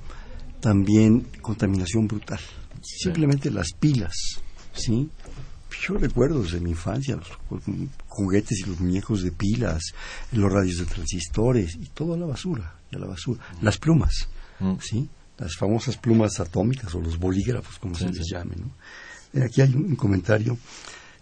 [0.59, 2.39] también contaminación brutal.
[2.81, 4.13] Simplemente las pilas,
[4.73, 5.09] ¿sí?
[5.87, 9.81] Yo recuerdo desde mi infancia los ju- juguetes y los muñecos de pilas,
[10.31, 13.41] los radios de transistores y todo a la basura, y a la basura.
[13.61, 14.27] Las plumas,
[14.59, 14.75] Mm.
[14.79, 15.09] ¿sí?
[15.39, 18.33] Las famosas plumas atómicas o los bolígrafos, como Sí, se les sí.
[18.33, 18.69] llame, ¿no?
[19.33, 20.57] Eh, Aquí hay un, un comentario.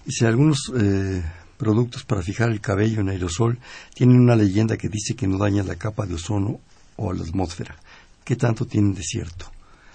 [0.06, 1.24] Dice, algunos eh,
[1.58, 3.58] productos para fijar el cabello en aerosol
[3.96, 6.60] tienen una leyenda que dice que no daña la capa de ozono
[7.02, 7.76] o la atmósfera.
[8.24, 9.52] ¿Qué tanto tienen de cierto?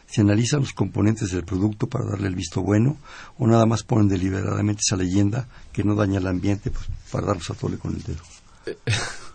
[0.09, 2.97] ¿Se analizan los componentes del producto para darle el visto bueno
[3.39, 7.51] o nada más ponen deliberadamente esa leyenda que no daña el ambiente pues, para darnos
[7.51, 8.23] a tole con el dedo?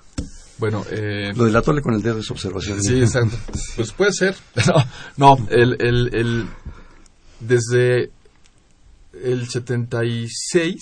[0.62, 2.84] Bueno, eh, Lo del atole con el dedo es observación.
[2.84, 3.36] Sí, exacto.
[3.76, 4.36] Pues puede ser.
[5.18, 6.48] No, no el, el, el,
[7.40, 8.12] desde
[9.24, 10.76] el 76,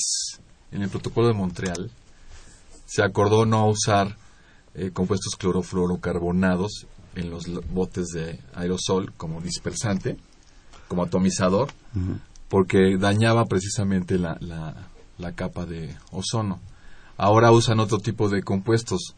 [0.74, 1.90] en el protocolo de Montreal,
[2.86, 4.18] se acordó no usar
[4.76, 10.18] eh, compuestos clorofluorocarbonados en los lo- botes de aerosol como dispersante,
[10.88, 11.70] como atomizador,
[12.48, 16.60] porque dañaba precisamente la, la, la capa de ozono.
[17.18, 19.16] Ahora usan otro tipo de compuestos,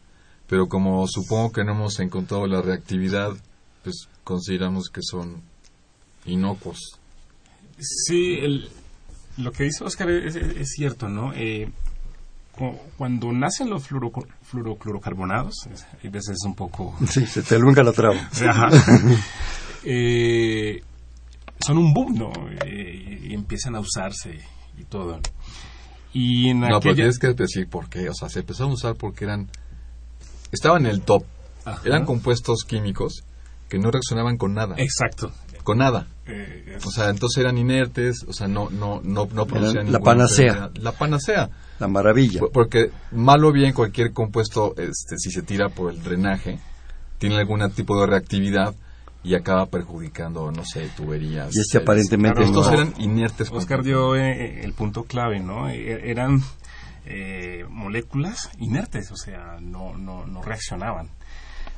[0.48, 3.30] pero como supongo que no hemos encontrado la reactividad,
[3.84, 5.42] pues consideramos que son
[6.26, 6.78] inocuos.
[7.78, 8.68] Sí, el-
[9.38, 11.32] lo que dice Oscar es, es- es cierto, ¿no?
[11.34, 11.70] Eh,
[12.98, 14.12] cuando nacen los fluoro,
[14.42, 16.94] fluoroclorocarbonados, es- hay veces es un poco...
[17.08, 18.16] Sí, se te alunga la traba.
[18.48, 18.68] Ajá.
[19.84, 20.82] Eh,
[21.64, 22.32] son un boom, ¿no?
[22.64, 24.38] Eh, y empiezan a usarse
[24.78, 25.18] y todo.
[26.12, 28.08] Y en No, pero tienes que decir por qué.
[28.08, 29.48] O sea, se empezaron a usar porque eran...
[30.52, 31.24] Estaban en el top.
[31.64, 31.80] Ajá.
[31.84, 33.24] Eran compuestos químicos
[33.68, 34.74] que no reaccionaban con nada.
[34.78, 35.32] Exacto.
[35.64, 36.08] Con nada.
[36.26, 40.46] Eh, O sea, entonces eran inertes, o sea, no, no, no, no producían la panacea.
[40.48, 40.76] enfermedad.
[40.82, 41.50] La panacea.
[41.82, 42.40] La maravilla.
[42.40, 46.58] Por- Porque mal o bien cualquier compuesto, este, si se tira por el drenaje,
[47.18, 48.74] tiene algún tipo de reactividad
[49.24, 51.54] y acaba perjudicando, no sé, tuberías.
[51.54, 52.72] Y este eh, aparentemente Claro, Estos no.
[52.72, 53.50] eran inertes.
[53.52, 55.68] Oscar dio eh, el punto clave, ¿no?
[55.68, 56.40] E- eran
[57.04, 61.08] eh, moléculas inertes, o sea, no, no, no reaccionaban.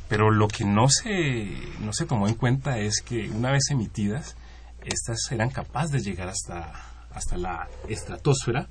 [0.09, 1.49] Pero lo que no se,
[1.81, 4.37] no se tomó en cuenta es que una vez emitidas,
[4.85, 6.73] estas eran capaces de llegar hasta,
[7.11, 8.69] hasta la estratosfera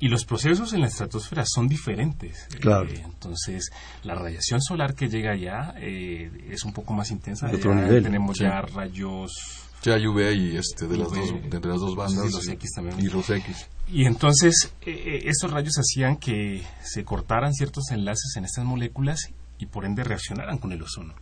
[0.00, 2.46] y los procesos en la estratosfera son diferentes.
[2.60, 2.88] Claro.
[2.88, 3.70] Eh, entonces,
[4.02, 7.46] la radiación solar que llega allá eh, es un poco más intensa.
[7.48, 8.44] De otro nivel, Tenemos sí.
[8.44, 9.32] ya rayos
[9.82, 12.26] Ya UV y este, de, las dos, de, las dos bandas.
[12.26, 12.98] sí, los y- X también.
[13.00, 13.66] Y los X.
[13.92, 19.30] Y entonces eh, eh, estos rayos hacían que se cortaran ciertos enlaces en estas moléculas
[19.58, 21.14] y por ende reaccionaran con el ozono.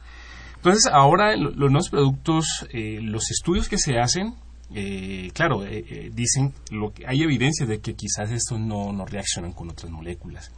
[0.56, 4.34] Entonces ahora lo- los nuevos productos, eh, los estudios que se hacen,
[4.74, 9.52] eh, claro, eh, eh, dicen lo que hay evidencia de que quizás estos no, reaccionan
[9.52, 10.50] con otras moléculas.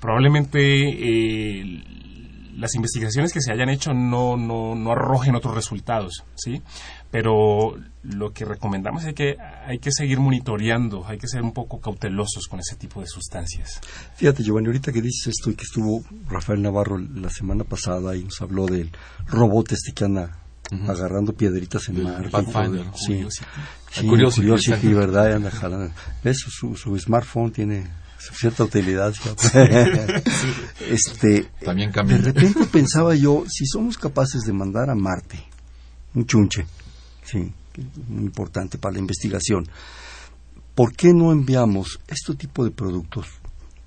[0.00, 1.82] Probablemente eh,
[2.56, 4.36] las investigaciones que se hayan hecho no,
[4.92, 6.62] arrojen otros resultados, ¿sí?
[7.10, 11.80] Pero lo que recomendamos es que hay que seguir monitoreando, hay que ser un poco
[11.80, 13.80] cautelosos con ese tipo de sustancias.
[14.14, 18.22] Fíjate, Giovanni, ahorita que dices esto y que estuvo Rafael Navarro la semana pasada y
[18.22, 18.92] nos habló del
[19.26, 20.04] robot este que
[20.86, 22.30] agarrando piedritas en mar.
[22.30, 22.86] Pathfinder.
[22.94, 23.26] Sí,
[23.90, 24.92] sí, Curiosity.
[24.92, 25.34] ¿verdad?
[25.34, 25.92] Anda jalando.
[26.22, 26.38] ¿Ves?
[26.38, 27.86] Su, su smartphone tiene
[28.18, 29.14] cierta utilidad.
[30.88, 32.24] este, También de cambian.
[32.24, 35.38] repente pensaba yo, si somos capaces de mandar a Marte
[36.14, 36.66] un chunche,
[37.24, 37.52] sí,
[38.08, 39.68] muy importante para la investigación,
[40.74, 43.26] ¿por qué no enviamos este tipo de productos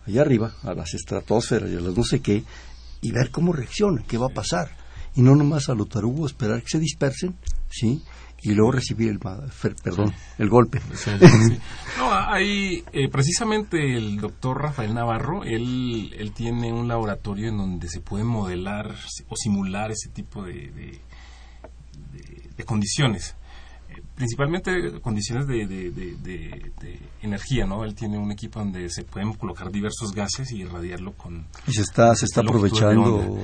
[0.08, 2.44] allá arriba, a las estratosferas y a las no sé qué,
[3.02, 4.83] y ver cómo reacciona, qué va a pasar?
[5.16, 7.36] Y no nomás a lo tarugo esperar que se dispersen,
[7.70, 8.02] ¿sí?
[8.46, 10.82] Y luego recibir el, perdón, el golpe.
[11.98, 17.88] No, hay eh, precisamente el doctor Rafael Navarro, él, él tiene un laboratorio en donde
[17.88, 18.94] se puede modelar
[19.30, 21.00] o simular ese tipo de, de-
[22.12, 23.36] de- de condiciones.
[24.16, 27.84] Principalmente condiciones de, de, de, energía, ¿no?
[27.84, 31.48] Él tiene un equipo donde se pueden colocar diversos gases y irradiarlo con...
[31.68, 33.40] Y se está, se está aprovechando...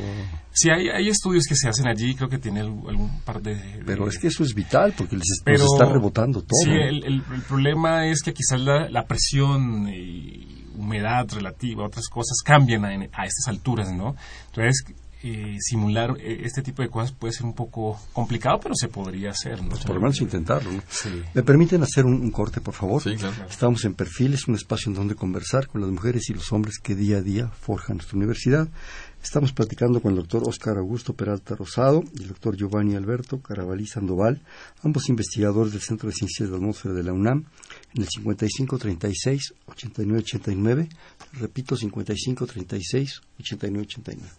[0.51, 3.81] Sí, hay, hay estudios que se hacen allí, creo que tiene algún par de...
[3.85, 6.59] Pero es que eso es vital, porque les, está rebotando todo.
[6.63, 12.37] Sí, el, el, problema es que quizás la, la presión y humedad relativa, otras cosas
[12.43, 14.15] cambian a, a estas alturas, ¿no?
[14.47, 14.83] Entonces,
[15.21, 19.31] eh, simular eh, este tipo de cosas puede ser un poco complicado, pero se podría
[19.31, 19.59] hacer.
[19.67, 20.69] Pues por lo menos intentarlo.
[21.33, 23.01] ¿Me permiten hacer un, corte, por favor?
[23.01, 23.35] Sí, claro.
[23.49, 26.95] Estamos en Perfiles, un espacio en donde conversar con las mujeres y los hombres que
[26.95, 28.69] día a día forjan nuestra universidad.
[29.21, 33.85] Estamos platicando con el doctor Oscar Augusto Peralta Rosado y el doctor Giovanni Alberto Carabalí
[33.85, 34.39] Sandoval,
[34.81, 37.43] ambos investigadores del Centro de Ciencias de la Atmósfera de la UNAM,
[37.95, 40.89] en el 5536-8989,
[41.33, 44.29] repito, 5536-8989.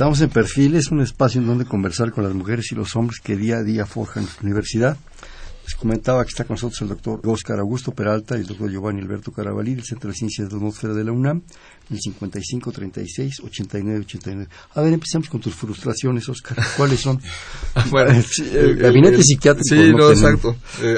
[0.00, 3.36] Estamos en Perfiles, un espacio en donde conversar con las mujeres y los hombres que
[3.36, 4.96] día a día forjan nuestra universidad.
[5.62, 9.02] Les comentaba que está con nosotros el doctor Oscar Augusto Peralta y el doctor Giovanni
[9.02, 11.42] Alberto Carabalí del Centro de Ciencias de la Atmósfera de la UNAM,
[11.90, 14.48] el 55 36 89 89.
[14.74, 16.56] A ver, empezamos con tus frustraciones, Oscar.
[16.78, 17.20] ¿Cuáles son?
[17.90, 18.10] bueno,
[18.52, 19.68] el, gabinete psiquiátrico.
[19.68, 20.56] Sí, no, exacto.
[20.80, 20.94] Eh,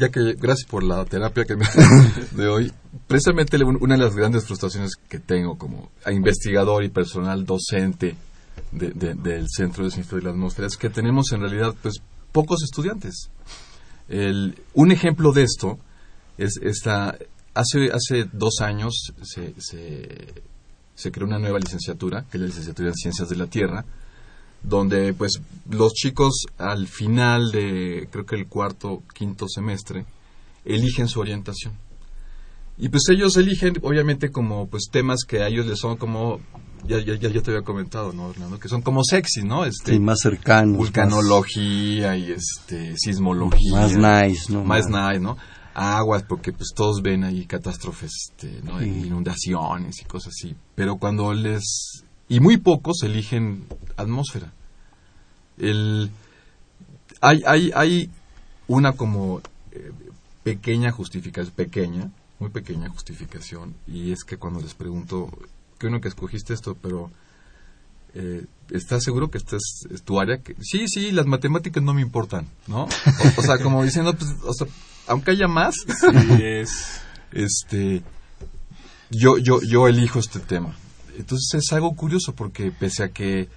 [0.00, 1.66] ya que, gracias por la terapia que me
[2.30, 2.72] de hoy.
[3.06, 8.16] Precisamente una de las grandes frustraciones que tengo como investigador y personal docente
[8.72, 12.00] del Centro de Ciencias de la Atmósfera es que tenemos en realidad pues
[12.32, 13.30] pocos estudiantes.
[14.08, 15.78] El, un ejemplo de esto
[16.38, 17.16] es esta
[17.54, 19.54] hace hace dos años se,
[20.94, 23.84] se, creó una nueva licenciatura que es la licenciatura en Ciencias de la Tierra
[24.62, 25.40] donde pues
[25.70, 30.04] los chicos al final de creo que el cuarto quinto semestre
[30.64, 31.74] eligen su orientación
[32.76, 36.40] y pues ellos eligen obviamente como pues temas que a ellos les son como
[36.86, 38.58] ya, ya, ya, te había comentado, ¿no, Orlando?
[38.58, 39.64] Que son como sexy, ¿no?
[39.64, 40.76] Este, sí, más cercanos.
[40.76, 43.72] Vulcanología y este, sismología.
[43.72, 44.64] Más nice, ¿no?
[44.64, 45.36] Más nice, ¿no?
[45.74, 48.82] Aguas, porque pues todos ven ahí catástrofes, este, ¿no?
[48.82, 50.56] Inundaciones y cosas así.
[50.74, 52.04] Pero cuando les...
[52.28, 54.52] Y muy pocos eligen atmósfera.
[55.58, 56.10] El...
[57.20, 58.10] Hay, hay, hay
[58.68, 59.40] una como
[59.72, 59.92] eh,
[60.42, 65.30] pequeña justificación, pequeña, muy pequeña justificación, y es que cuando les pregunto
[65.78, 67.10] qué bueno que escogiste esto, pero
[68.14, 70.38] eh, ¿estás seguro que esta es, tu área?
[70.38, 72.84] Que, sí, sí, las matemáticas no me importan, ¿no?
[73.36, 74.66] O, sea, como diciendo, pues, o sea,
[75.06, 75.74] aunque haya más,
[76.40, 77.00] es,
[77.32, 78.02] este,
[79.10, 80.74] yo, yo, yo elijo este tema.
[81.18, 83.48] Entonces es algo curioso porque pese a que,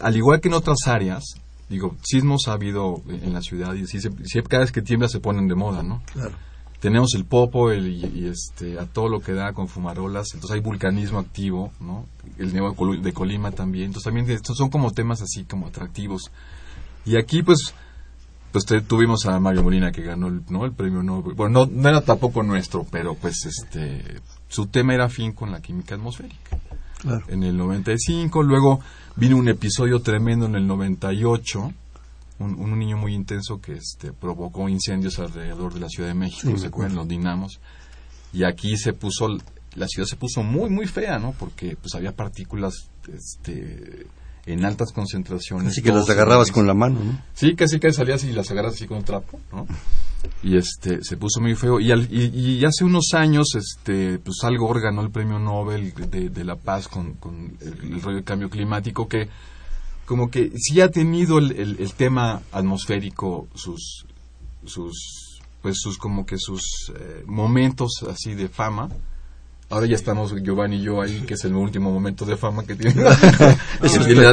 [0.00, 1.22] al igual que en otras áreas,
[1.68, 5.20] digo, sismos ha habido en la ciudad y si, si cada vez que tiembla se
[5.20, 6.02] ponen de moda, ¿no?
[6.12, 6.34] Claro
[6.82, 10.60] tenemos el popo el, y, este a todo lo que da con fumarolas entonces hay
[10.60, 12.06] vulcanismo activo no
[12.38, 16.32] el niego de Colima también entonces también estos son como temas así como atractivos
[17.06, 17.72] y aquí pues
[18.50, 20.64] pues tuvimos a Mario Molina que ganó el, ¿no?
[20.64, 25.08] el premio Nobel bueno no, no era tampoco nuestro pero pues este su tema era
[25.08, 26.58] fin con la química atmosférica
[26.98, 27.24] claro.
[27.28, 28.80] en el 95 luego
[29.14, 31.72] vino un episodio tremendo en el 98
[32.42, 36.70] un, niño muy intenso que este, provocó incendios alrededor de la Ciudad de México, se
[36.70, 37.60] cuentan los dinamos.
[38.32, 39.28] Y aquí se puso,
[39.74, 41.32] la ciudad se puso muy, muy fea, ¿no?
[41.38, 44.06] Porque pues había partículas este,
[44.46, 45.68] en altas concentraciones.
[45.68, 47.22] Así que las agarrabas con la mano, ¿no?
[47.34, 49.66] Sí, casi que salías y las agarras así con un trapo, ¿no?
[50.42, 51.80] Y este, se puso muy feo.
[51.80, 56.88] Y, y, hace unos años, este, pues algo ganó el premio Nobel de, la Paz
[56.88, 59.28] con, con el, el rollo de cambio climático que
[60.06, 64.04] como que sí ha tenido el, el, tema atmosférico sus
[64.64, 68.88] sus pues sus como que sus eh, momentos así de fama.
[69.70, 72.74] Ahora ya estamos Giovanni y yo ahí que es el último momento de fama que
[72.76, 73.02] tiene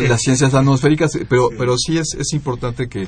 [0.01, 3.07] las, ciencias atmosféricas pero pero sí es, es importante que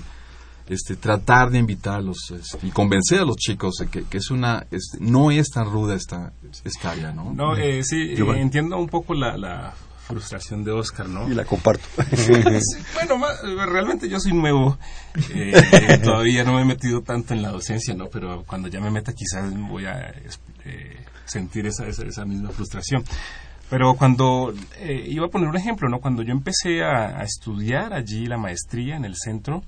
[0.70, 4.66] este tratar de invitarlos este, y convencer a los chicos de que, que es una
[5.00, 6.32] no es tan ruda esta
[6.64, 9.74] esta área no no eh, sí entiendo un poco la, la
[10.12, 11.30] frustración de Oscar, ¿no?
[11.30, 11.86] Y la comparto.
[12.96, 13.26] bueno,
[13.66, 14.78] realmente yo soy nuevo,
[15.34, 18.08] eh, todavía no me he metido tanto en la docencia, ¿no?
[18.08, 20.14] Pero cuando ya me meta quizás voy a
[20.66, 23.04] eh, sentir esa, esa, misma frustración.
[23.70, 26.00] Pero cuando, eh, iba a poner un ejemplo, ¿no?
[26.00, 29.64] Cuando yo empecé a, estudiar allí la maestría en el centro,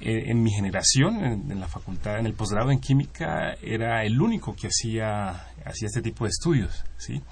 [0.00, 4.54] eh, en mi generación, en, la facultad, en el posgrado en química, era el único
[4.54, 5.30] que hacía,
[5.64, 7.22] hacía este tipo de estudios, ¿sí?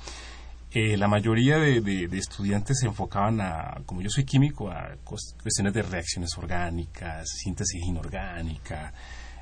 [0.81, 5.83] Eh, la mayoría de, estudiantes se enfocaban a, como yo soy químico, a cuestiones de
[5.83, 8.93] reacciones orgánicas, síntesis inorgánica,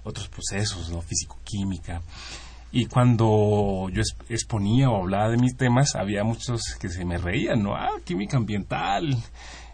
[0.03, 1.03] otros procesos, ¿no?
[1.03, 2.01] Físico-química.
[2.72, 7.62] Y cuando yo exponía o hablaba de mis temas, había muchos que se me reían,
[7.62, 7.74] ¿no?
[7.76, 9.14] Ah, química ambiental.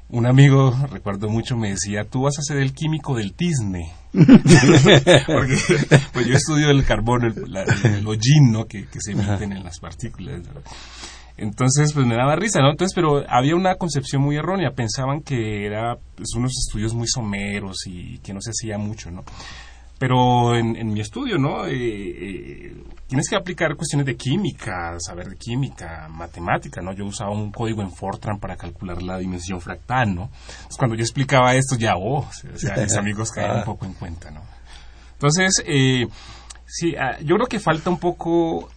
[0.08, 3.92] Un amigo, recuerdo mucho, me decía, tú vas a ser el químico del tizne.
[4.12, 5.58] Porque
[6.12, 8.66] pues yo estudio el carbón, el, el, hollín, ¿no?
[8.66, 10.42] Que, se emiten en las partículas.
[11.36, 12.70] Entonces, pues me daba risa, ¿no?
[12.70, 14.70] Entonces, pero había una concepción muy errónea.
[14.70, 19.24] Pensaban que era pues, unos estudios muy someros y que no se hacía mucho, ¿no?
[19.98, 21.64] Pero en, mi estudio, ¿no?
[21.66, 22.76] Eh, eh,
[23.06, 26.92] tienes que aplicar cuestiones de química, saber de química, matemática, ¿no?
[26.92, 30.22] Yo usaba un código en Fortran para calcular la dimensión fractal, ¿no?
[30.22, 33.94] Entonces, cuando yo explicaba esto, ya, oh, o sea, mis amigos caían un poco en
[33.94, 34.40] cuenta, ¿no?
[35.12, 36.08] Entonces, eh,
[36.66, 38.70] sí, ah, yo creo que falta un poco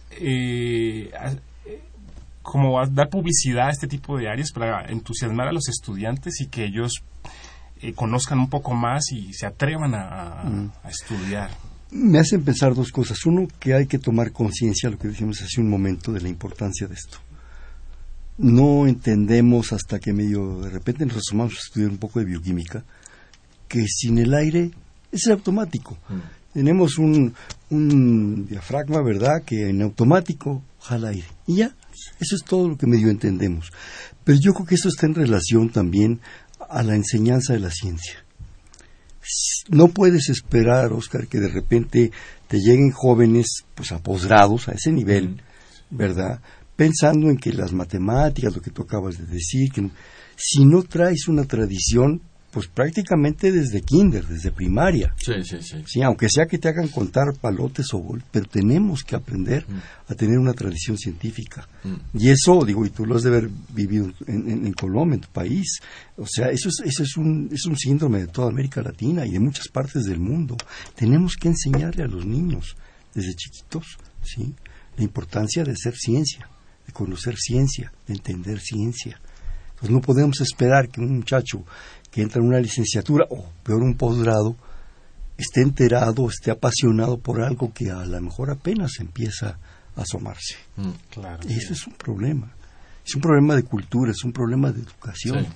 [2.46, 6.64] como dar publicidad a este tipo de áreas para entusiasmar a los estudiantes y que
[6.64, 7.02] ellos
[7.82, 10.70] eh, conozcan un poco más y se atrevan mm.
[10.84, 11.50] a, estudiar.
[11.90, 13.26] Me hacen pensar dos cosas.
[13.26, 16.86] Uno, que hay que tomar conciencia, lo que dijimos hace un momento, de la importancia
[16.86, 17.18] de esto.
[18.38, 22.84] No entendemos hasta que medio de repente nos asomamos a estudiar un poco de bioquímica,
[23.66, 24.70] que sin el aire
[25.10, 25.98] es automático.
[26.08, 26.52] Mm.
[26.52, 27.34] Tenemos un,
[27.70, 31.26] un diafragma, ¿verdad?, que en automático jala aire.
[31.46, 31.74] Y ya,
[32.20, 33.72] eso es todo lo que medio entendemos.
[34.24, 36.20] Pero yo creo que eso está en relación también
[36.68, 38.24] a la enseñanza de la ciencia.
[39.68, 42.12] No puedes esperar, Oscar, que de repente
[42.48, 45.42] te lleguen jóvenes pues a posgrados a ese nivel,
[45.90, 46.40] ¿verdad?
[46.76, 49.90] Pensando en que las matemáticas, lo que tú acabas de decir, que
[50.36, 52.22] si no traes una tradición,
[52.56, 55.14] pues prácticamente desde kinder, desde primaria.
[55.18, 55.76] Sí, sí, sí.
[55.84, 60.10] Sí, aunque sea que te hagan contar palotes o gol, pero tenemos que aprender mm.
[60.10, 61.68] a tener una tradición científica.
[61.84, 62.16] Mm.
[62.16, 65.80] Y eso, digo, y tú lo has de haber vivido en, Colombia, en tu país.
[66.16, 69.32] O sea, eso es, eso es un, es un síndrome de toda América Latina y
[69.32, 70.56] de muchas partes del mundo.
[70.94, 72.74] Tenemos que enseñarle a los niños
[73.12, 74.54] desde chiquitos, ¿sí?
[74.96, 76.48] La importancia de hacer ciencia,
[76.86, 79.20] de conocer ciencia, de entender ciencia.
[79.76, 81.62] Entonces no podemos esperar que un muchacho
[82.16, 84.56] que entra en una licenciatura o peor un posgrado
[85.36, 89.58] esté enterado, esté apasionado por algo que a lo mejor apenas empieza
[89.94, 90.56] a asomarse.
[90.76, 92.50] Mm, claro, y eso es un problema.
[93.04, 95.46] Es un problema de cultura, es un problema de educación.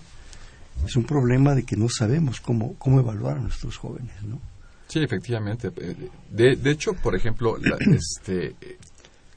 [0.85, 4.39] Es un problema de que no sabemos cómo, cómo evaluar a nuestros jóvenes, ¿no?
[4.87, 5.71] Sí, efectivamente.
[5.71, 8.55] De, de hecho, por ejemplo, este,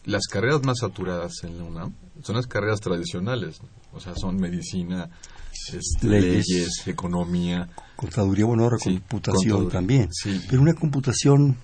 [0.03, 3.61] las carreras más saturadas en la UNAM son las carreras tradicionales,
[3.93, 5.09] o sea, son medicina,
[5.74, 7.70] este, leyes, economía.
[7.95, 10.10] Contaduría, bueno, ahora computación también.
[10.49, 11.58] Pero una computación...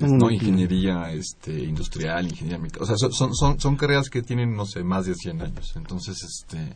[0.00, 2.82] No, ingeniería este, industrial, ingeniería mecánica.
[2.82, 5.72] O sea, son, son, son carreras que tienen, no sé, más de 100 años.
[5.76, 6.74] Entonces, este,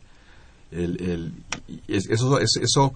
[0.71, 1.33] el, el,
[1.89, 2.93] eso, eso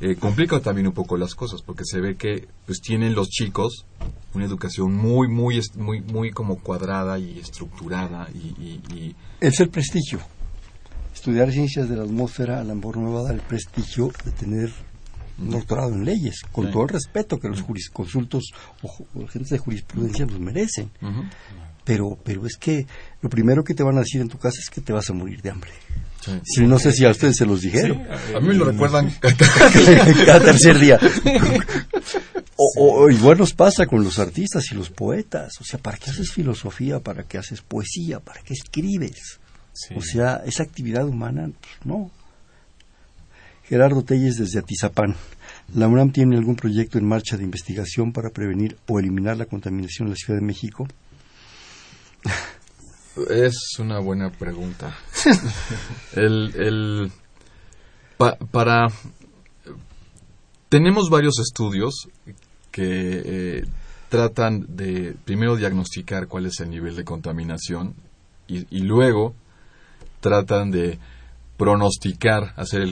[0.00, 3.86] eh, complica también un poco las cosas, porque se ve que pues tienen los chicos
[4.34, 8.28] una educación muy, muy, muy, muy como cuadrada y estructurada.
[8.34, 10.18] Y, y, Es el prestigio
[11.22, 14.10] estudiar ciencias de la atmósfera a lo mejor no me va a dar el prestigio
[14.24, 14.72] de tener
[15.38, 18.50] un doctorado en leyes, con todo el respeto que los jurisconsultos
[18.82, 20.90] o, gente de jurisprudencia nos merecen.
[21.84, 22.88] Pero, pero es que
[23.20, 25.12] lo primero que te van a decir en tu casa es que te vas a
[25.12, 25.70] morir de hambre.
[26.42, 28.04] Sí, no sé si a ustedes se los dijeron.
[28.34, 30.98] a mí me lo recuerdan cada tercer día.
[32.78, 35.54] O, igual nos pasa con los artistas y los poetas.
[35.60, 37.00] O sea, ¿para qué haces filosofía?
[37.00, 38.20] ¿Para qué haces poesía?
[38.20, 39.40] ¿Para qué escribes?
[39.96, 42.10] O sea, esa actividad humana, pues, no.
[43.64, 45.16] Gerardo Telles desde Atizapán.
[45.74, 50.08] ¿La UNAM tiene algún proyecto en marcha de investigación para prevenir o eliminar la contaminación
[50.08, 50.86] en la Ciudad de México?
[53.30, 54.94] Es una buena pregunta.
[56.16, 57.12] el, el
[58.50, 58.88] para
[60.68, 62.08] tenemos varios estudios
[62.70, 63.64] que eh,
[64.08, 67.94] tratan de primero diagnosticar cuál es el nivel de contaminación
[68.46, 69.34] y luego
[70.22, 70.98] tratan de
[71.58, 72.82] pronosticar, hacer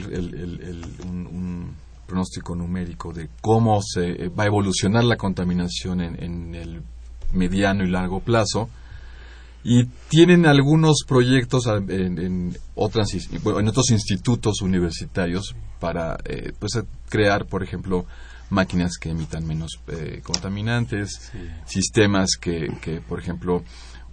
[1.03, 1.75] un,
[2.05, 6.81] pronóstico numérico de cómo se va a evolucionar la contaminación en, el
[7.33, 8.69] mediano y largo plazo.
[9.63, 16.73] Y tienen algunos proyectos en, otras, en otros institutos universitarios para eh, pues,
[17.07, 18.05] crear, por ejemplo,
[18.49, 21.31] máquinas que emitan menos eh, contaminantes,
[21.65, 23.63] sistemas que, que, por ejemplo,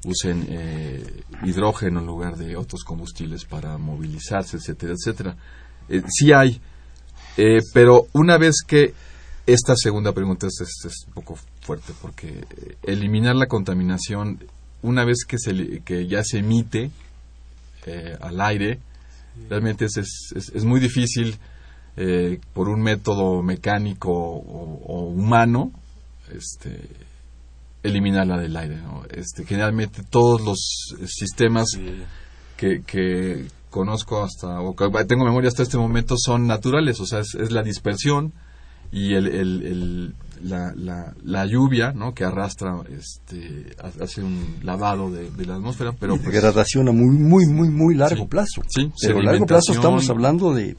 [0.05, 5.37] usen eh, hidrógeno en lugar de otros combustibles para movilizarse, etcétera, etcétera.
[5.89, 6.61] Eh, sí hay,
[7.37, 8.95] eh, pero una vez que
[9.47, 12.45] esta segunda pregunta es, es, un poco fuerte porque
[12.83, 14.45] eliminar la contaminación
[14.83, 16.91] una vez que, se, que ya se emite
[18.21, 18.81] al aire
[19.49, 21.39] realmente es, es, es muy difícil
[22.53, 25.73] por un método mecánico o, o humano
[26.31, 27.08] este
[27.83, 28.79] eliminarla del aire.
[29.11, 31.79] Este, generalmente todos los sistemas
[32.57, 37.21] que, que, conozco hasta, o que tengo memoria hasta este momento son naturales, o sea,
[37.21, 38.33] es, la dispersión
[38.91, 42.15] y el, el, la, la, la, lluvia ¿no?
[42.15, 45.93] que arrastra, este, hace un lavado de, la atmósfera.
[45.93, 48.63] pero pues Degradación a muy, muy, muy, muy largo plazo.
[48.69, 50.77] Sí, pero a largo plazo estamos hablando de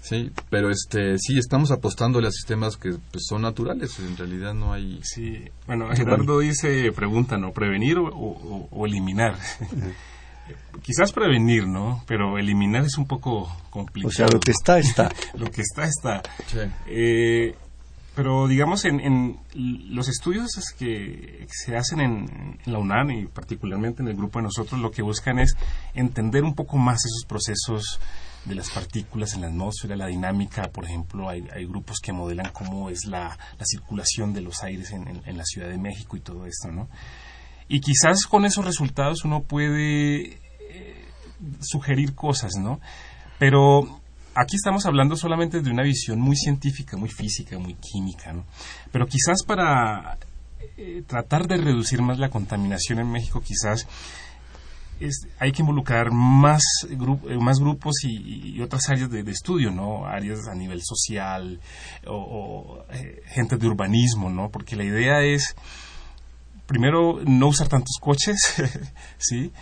[0.00, 4.72] Sí, pero este sí estamos apostándole a sistemas que pues, son naturales, en realidad no
[4.72, 5.00] hay...
[5.02, 7.52] Sí, bueno, Gerardo dice, pregunta, ¿no?
[7.52, 9.36] ¿Prevenir o, eliminar?
[10.82, 12.02] Quizás prevenir, ¿no?
[12.06, 14.08] Pero eliminar es un poco complicado.
[14.08, 15.10] O sea, lo que está, está.
[15.34, 16.22] lo que está, está.
[16.86, 17.54] Eh,
[18.16, 24.02] pero digamos, en, en, los estudios que se hacen en, en, la UNAM y particularmente
[24.02, 25.54] en el grupo de nosotros, lo que buscan es
[25.94, 28.00] entender un poco más esos procesos
[28.44, 32.50] de las partículas en la atmósfera, la dinámica, por ejemplo, hay, hay grupos que modelan
[32.52, 36.20] cómo es la, la circulación de los aires en, en, la Ciudad de México y
[36.20, 36.88] todo esto, ¿no?
[37.68, 41.04] Y quizás con esos resultados uno puede eh,
[41.60, 42.80] sugerir cosas, ¿no?
[43.38, 44.00] Pero
[44.34, 48.44] aquí estamos hablando solamente de una visión muy científica, muy física, muy química, ¿no?
[48.90, 50.18] Pero quizás para
[50.76, 53.86] eh, tratar de reducir más la contaminación en México, quizás
[55.38, 60.06] hay que involucrar más, eh, más grupos y, otras áreas de, estudio, ¿no?
[60.06, 61.60] Áreas a nivel social
[62.06, 64.50] o, eh, gente de urbanismo, ¿no?
[64.50, 65.54] Porque la idea es,
[66.66, 68.36] primero, no usar tantos coches,
[69.18, 69.52] ¿sí?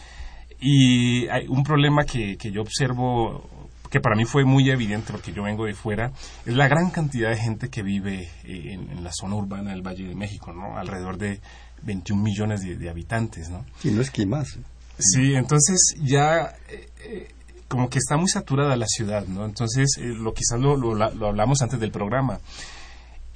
[0.60, 5.32] Y hay un problema que, que yo observo que para mí fue muy evidente porque
[5.32, 6.12] yo vengo de fuera,
[6.44, 10.06] es la gran cantidad de gente que vive eh, en, la zona urbana del Valle
[10.06, 10.76] de México, ¿no?
[10.76, 11.40] Alrededor de
[11.82, 13.64] 21 millones de, de habitantes, ¿no?
[13.78, 14.58] Sí, no es que más.
[14.98, 17.28] Sí, entonces ya eh, eh,
[17.68, 19.44] como que está muy saturada la ciudad, ¿no?
[19.44, 22.40] Entonces, eh, lo quizás lo, lo, hablamos antes del programa.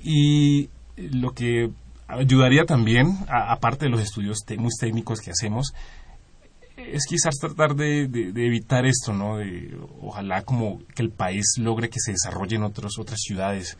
[0.02, 1.70] Y lo que
[2.08, 5.72] ayudaría también, aparte de los estudios muy técnicos que hacemos,
[6.76, 9.36] es quizás tratar de, evitar esto, ¿no?
[9.36, 13.78] De, ojalá como que el país logre que se desarrolle en otros, otras ciudades,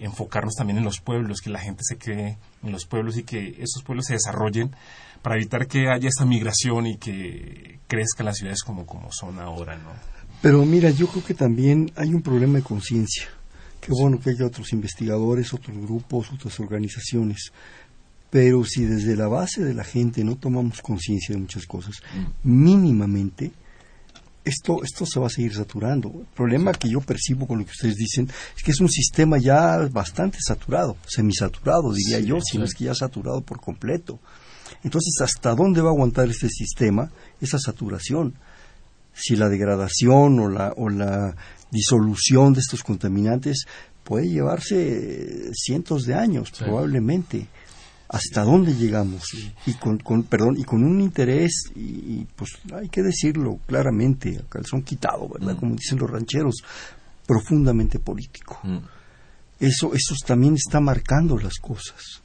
[0.00, 3.56] enfocarnos también en los pueblos, que la gente se quede en los pueblos y que
[3.58, 4.74] esos pueblos se desarrollen
[5.22, 9.76] para evitar que haya esta migración y que crezcan las ciudades como, como son ahora,
[9.76, 9.90] ¿no?
[10.42, 13.28] Pero mira, yo creo que también hay un problema de conciencia.
[13.80, 17.52] Qué bueno que haya otros investigadores, otros grupos, otras organizaciones.
[18.28, 22.50] Pero si desde la base de la gente no tomamos conciencia de muchas cosas, mm.
[22.50, 23.52] mínimamente,
[24.44, 26.08] esto, esto se va a seguir saturando.
[26.08, 29.38] El problema que yo percibo con lo que ustedes dicen es que es un sistema
[29.38, 34.18] ya bastante saturado, semisaturado, diría yo, si no es que ya saturado por completo.
[34.84, 37.10] Entonces, ¿hasta dónde va a aguantar este sistema
[37.40, 38.34] esa saturación?
[39.14, 41.36] Si la degradación o la, o la
[41.70, 43.66] disolución de estos contaminantes
[44.04, 47.48] puede llevarse cientos de años, probablemente.
[48.08, 49.22] ¿Hasta dónde llegamos?
[49.64, 54.82] Y con, perdón, y con un interés, y, pues hay que decirlo claramente, a calzón
[54.82, 55.54] quitado, ¿verdad?
[55.54, 55.58] Mm.
[55.58, 56.56] Como dicen los rancheros,
[57.26, 58.60] profundamente político.
[58.64, 58.80] Mm.
[59.60, 62.21] Eso, eso también está marcando las cosas.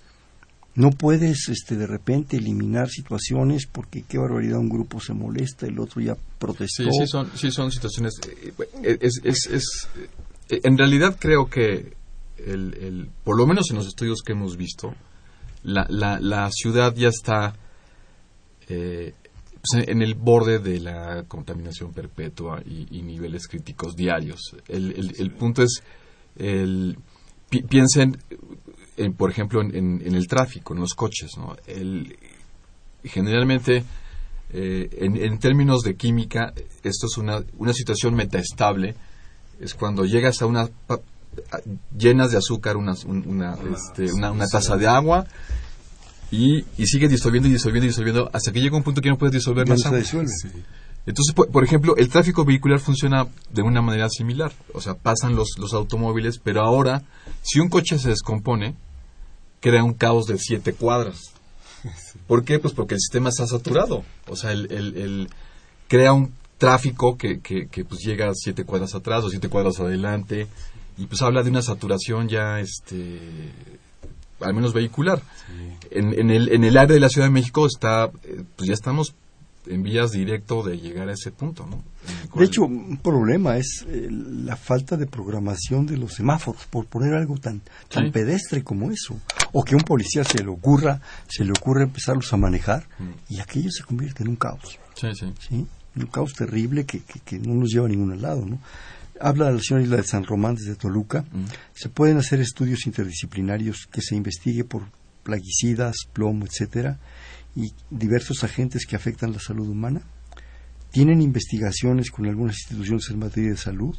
[0.78, 5.80] No puedes este, de repente eliminar situaciones porque qué barbaridad un grupo se molesta, el
[5.80, 6.84] otro ya protestó.
[6.84, 8.14] Sí, sí son, sí son situaciones.
[8.30, 8.54] Eh,
[8.84, 9.90] eh, es, es, es,
[10.50, 11.94] eh, en realidad creo que,
[12.38, 14.94] el, el, por lo menos en los estudios que hemos visto,
[15.64, 17.56] la, la, la ciudad ya está
[18.70, 19.16] eh,
[19.54, 24.56] pues, en el borde de la contaminación perpetua y, niveles críticos diarios.
[24.68, 25.82] El, el, el punto es,
[26.36, 27.00] el,
[27.50, 28.18] piensen,
[29.16, 31.38] por ejemplo, en, el tráfico, en los coches.
[31.38, 31.56] ¿no?
[33.04, 33.84] generalmente,
[34.52, 38.96] eh, en, términos de química, esto es una, una situación metaestable.
[39.60, 40.70] Es cuando llegas a una
[41.98, 45.26] llenas de azúcar una, una, este, una, taza de agua
[46.32, 49.18] y, y sigue disolviendo y disolviendo y disolviendo hasta que llega un punto que no
[49.18, 50.00] puedes disolver más agua.
[51.08, 54.52] Entonces, por, ejemplo, el tráfico vehicular funciona de una manera similar.
[54.74, 57.02] O sea, pasan los, los automóviles, pero ahora,
[57.42, 58.76] si un coche se descompone,
[59.68, 61.34] crea un caos de siete cuadras.
[62.28, 62.60] ¿Por qué?
[62.60, 64.04] Pues porque el sistema está saturado.
[64.28, 65.30] O sea, el, el,
[65.88, 70.48] crea un tráfico que, que, que, pues llega siete cuadras atrás o siete cuadras adelante
[70.98, 73.20] y pues habla de una saturación ya este
[74.40, 75.22] al menos vehicular.
[75.92, 78.74] En, en, el, en el área de la Ciudad de México está, eh, pues ya
[78.74, 79.16] estamos
[79.70, 81.84] en vías directo de llegar a ese punto, ¿no?
[82.36, 87.14] De hecho, un problema es eh, la falta de programación de los semáforos, por poner
[87.14, 89.20] algo tan, tan pedestre como eso.
[89.54, 93.34] O que un policía se le ocurra, se le ocurra empezarlos a manejar mm.
[93.34, 94.80] y aquello se convierte en un caos.
[94.96, 95.66] Sí, sí.
[95.96, 98.60] Un caos terrible que, que, no nos lleva a ningún lado, ¿no?
[99.20, 101.22] Habla la señora Isla de San Román desde Toluca.
[101.32, 101.46] Mm.
[101.74, 104.84] Se pueden hacer estudios interdisciplinarios que se investigue por
[105.24, 107.00] plaguicidas, plomo, etcétera,
[107.58, 110.02] y diversos agentes que afectan la salud humana.
[110.92, 113.96] Tienen investigaciones con algunas instituciones en materia de salud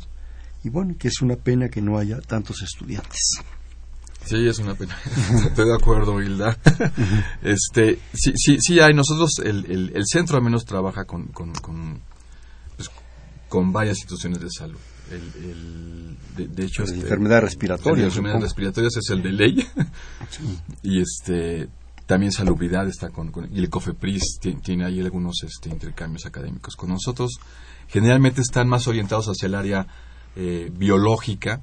[0.62, 3.40] y bueno, que es una pena que no haya tantos estudiantes.
[4.24, 4.96] Sí, es una pena.
[5.46, 6.56] Estoy de acuerdo, Hilda.
[7.42, 8.94] este, sí, sí, sí hay.
[8.94, 12.00] Nosotros, el, el, centro al menos trabaja con, con, con,
[12.76, 12.90] pues,
[13.48, 14.78] con varias instituciones de salud.
[15.10, 18.08] El, de, hecho, este, enfermedades respiratorias.
[18.08, 19.66] enfermedades respiratorias es el de ley.
[20.82, 21.68] y este
[22.08, 27.38] también salubridad está con, y el COFEPRIS tiene, ahí algunos este, intercambios académicos con nosotros.
[27.86, 29.86] Generalmente están más orientados hacia el área
[30.34, 31.60] eh, biológica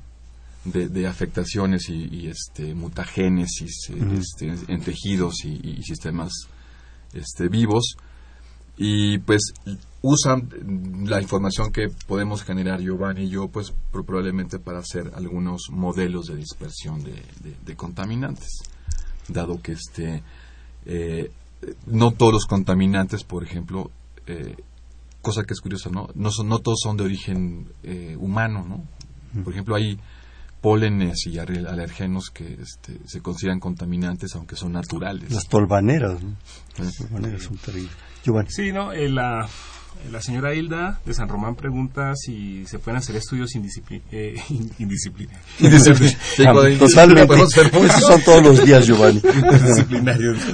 [0.64, 6.32] de, afectaciones y, este, mutagénesis este, en tejidos y, sistemas
[7.14, 7.98] este, vivos.
[8.78, 9.52] Y pues
[10.04, 10.48] usan
[11.08, 16.36] la información que podemos generar Giovanni y yo, pues probablemente para hacer algunos modelos de
[16.36, 18.62] dispersión de contaminantes
[19.28, 20.24] dado que este
[20.86, 21.32] eh,
[21.88, 23.92] no todos los contaminantes, por ejemplo,
[24.28, 24.56] eh,
[25.22, 26.10] cosa que es curiosa, ¿no?
[26.14, 28.84] No, son, no todos son de origen eh, humano, ¿no?
[29.44, 30.00] Por ejemplo, hay
[30.62, 35.30] pólenes y alergenos que este, se consideran contaminantes, aunque son naturales.
[35.32, 36.36] Las tolvaneras, ¿no?
[36.78, 37.92] Las tolvaneras son terribles.
[38.48, 38.94] Sí, ¿no?
[38.94, 39.48] la,
[40.12, 44.12] la señora Hilda de San Román pregunta si se pueden hacer estudios indisciplinarios.
[44.12, 44.42] Eh,
[44.80, 45.34] indisciplina.
[46.80, 47.36] Totalmente.
[47.86, 49.22] Esos son todos los días, Giovanni.
[49.24, 50.38] Indisciplinarios.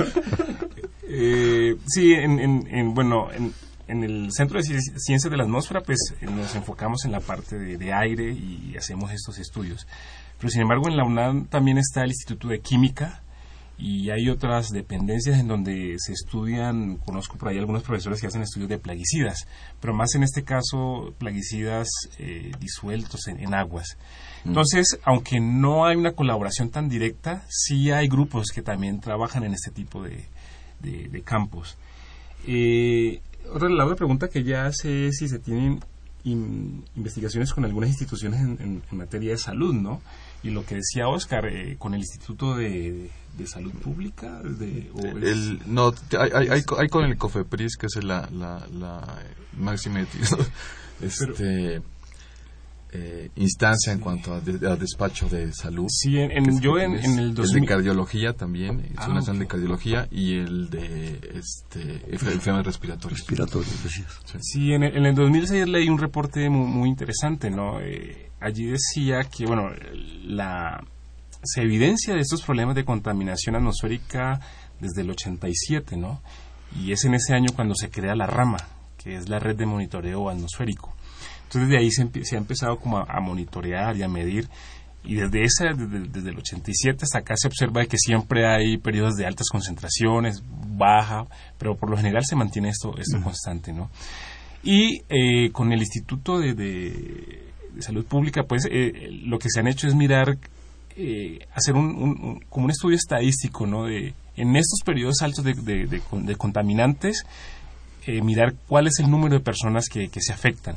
[1.13, 3.53] Eh, sí, en, en, bueno, en,
[3.89, 7.77] en, el Centro de Ciencias de la Atmósfera, pues nos enfocamos en la parte de,
[7.77, 9.85] de, aire y hacemos estos estudios.
[10.37, 13.21] Pero sin embargo, en la UNAM también está el Instituto de Química
[13.81, 18.43] y hay otras dependencias en donde se estudian, conozco por ahí algunos profesores que hacen
[18.43, 19.47] estudios de plaguicidas,
[19.79, 21.87] pero más en este caso plaguicidas
[22.19, 23.97] eh, disueltos en, aguas.
[24.43, 24.49] Mm.
[24.49, 29.55] Entonces, aunque no hay una colaboración tan directa, sí hay grupos que también trabajan en
[29.55, 30.25] este tipo de,
[30.79, 31.75] de, campos.
[32.45, 33.19] Eh,
[33.51, 35.79] otra, la otra pregunta que ya hace es si se tienen
[36.23, 40.01] investigaciones con algunas instituciones en, materia de salud, ¿no?
[40.43, 43.09] Y lo que decía Oscar, eh, con el Instituto de,
[43.45, 48.67] Salud Pública, de, el, no, hay, hay, hay, con el COFEPRIS, que es la, la,
[48.71, 49.01] la
[49.53, 50.05] máxima
[51.01, 51.81] este,
[52.93, 55.87] eh, instancia en cuanto a, despacho de salud.
[55.89, 57.55] Sí, en, yo en, el 2000...
[57.55, 63.21] El de cardiología también, es una ah, de cardiología y el de este, enfermedades respiratorias.
[63.21, 63.71] Respiratorias,
[64.41, 67.79] Sí, en, el, en el 2006 leí un reporte muy, muy interesante, ¿no?
[67.79, 69.69] Eh, allí decía que, bueno,
[70.31, 70.83] la,
[71.43, 74.39] se evidencia de estos problemas de contaminación atmosférica
[74.79, 76.21] desde el 87, ¿no?
[76.79, 78.57] Y es en ese año cuando se crea la rama,
[78.97, 80.95] que es la red de monitoreo atmosférico.
[81.43, 84.47] Entonces de ahí se, ha empezado como a, monitorear y a medir
[85.03, 89.25] y desde esa desde, el 87 hasta acá se observa que siempre hay periodos de
[89.25, 90.43] altas concentraciones
[90.77, 91.25] baja
[91.57, 93.89] pero por lo general se mantiene esto esto constante no
[94.61, 99.87] y eh, con el instituto de, salud pública pues eh, lo que se han hecho
[99.87, 100.37] es mirar
[100.95, 107.25] eh, hacer un, como un estudio estadístico no de en estos periodos altos de, contaminantes
[108.23, 110.75] mirar cuál es el número de personas que, que se afectan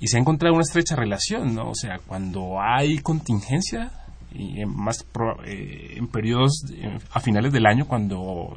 [0.00, 1.70] y se ha encontrado una estrecha relación, ¿no?
[1.70, 3.90] O sea, cuando hay contingencia,
[4.32, 5.04] y en más
[5.44, 6.64] eh, en periodos
[7.10, 8.56] a finales del año cuando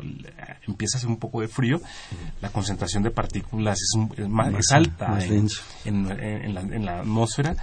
[0.68, 1.82] empieza a hacer un poco de frío
[2.42, 5.20] la concentración de partículas es, más, alta
[5.86, 7.56] en, la, atmósfera.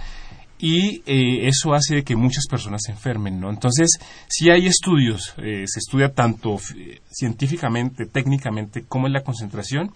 [0.63, 3.97] Y eh, eso hace que muchas personas se enfermen no entonces
[4.27, 6.59] si hay estudios eh, se estudia tanto
[7.09, 9.91] científicamente técnicamente cómo es la concentración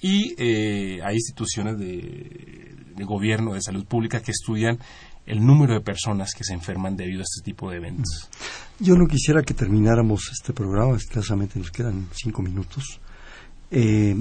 [0.00, 0.34] y
[1.02, 4.78] hay instituciones de de gobierno, de salud pública, que estudian
[5.26, 8.30] el número de personas que se enferman debido a este tipo de eventos.
[8.78, 13.00] Yo no quisiera que termináramos este programa, escasamente nos quedan cinco minutos,
[13.70, 14.16] eh,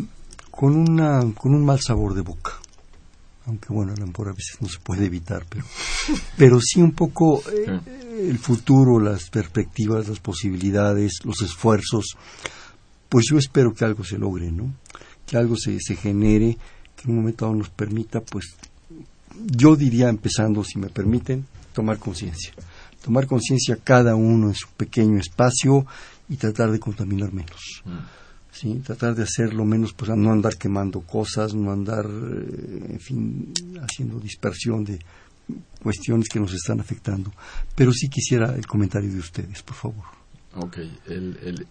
[0.51, 2.53] con, una, con un mal sabor de boca.
[3.45, 5.65] Aunque bueno, a lo mejor a veces no se puede evitar, pero,
[6.37, 7.79] pero sí un poco eh,
[8.29, 12.17] el futuro, las perspectivas, las posibilidades, los esfuerzos.
[13.07, 14.73] Pues yo espero que algo se logre, ¿no?
[15.27, 16.57] Que algo se, se genere
[17.05, 18.55] en un momento dado nos permita, pues,
[19.45, 22.53] yo diría, empezando, si me permiten, tomar conciencia.
[23.03, 25.85] tomar conciencia cada uno en su pequeño espacio
[26.27, 27.83] y tratar de contaminar menos.
[28.51, 28.81] ¿sí?
[28.83, 34.19] Tratar de hacerlo menos, pues no andar quemando cosas, no andar, eh, en fin, haciendo
[34.19, 34.99] dispersión de
[35.83, 37.31] cuestiones que nos están afectando.
[37.75, 40.05] Pero sí quisiera el comentario de ustedes, por favor.
[40.55, 40.77] Ok,
[41.07, 41.67] el, el,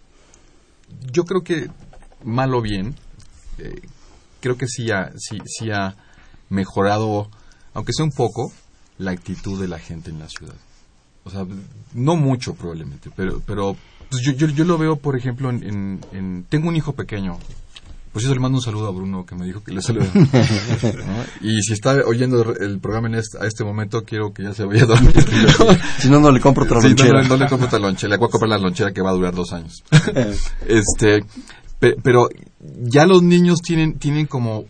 [1.11, 1.69] yo creo que
[2.23, 2.95] mal o bien,
[3.57, 3.81] eh,
[4.39, 5.95] creo que sí ha, sí, sí ha
[6.49, 7.29] mejorado,
[7.75, 8.51] aunque sea un poco,
[8.97, 10.55] la actitud de la gente en la ciudad.
[11.25, 11.45] O sea,
[11.93, 13.75] no mucho probablemente, pero, pero
[14.09, 17.37] pues yo, yo, yo, lo veo, por ejemplo, en, en, Tengo un hijo pequeño.
[18.13, 20.07] Pues yo le mando un saludo a Bruno que me dijo que le salude.
[21.41, 24.63] Y si está oyendo el programa en este, a este momento, quiero que ya se
[24.63, 25.13] vaya a dormir.
[25.99, 27.23] si no, no le compro otra lonchera.
[27.23, 28.11] No, no, le compro otra lonchera.
[28.11, 29.83] Le voy a comprar la lonchera que va a durar dos años.
[30.67, 31.25] este,
[31.79, 32.29] pero
[32.83, 34.63] ya los niños tienen, tienen como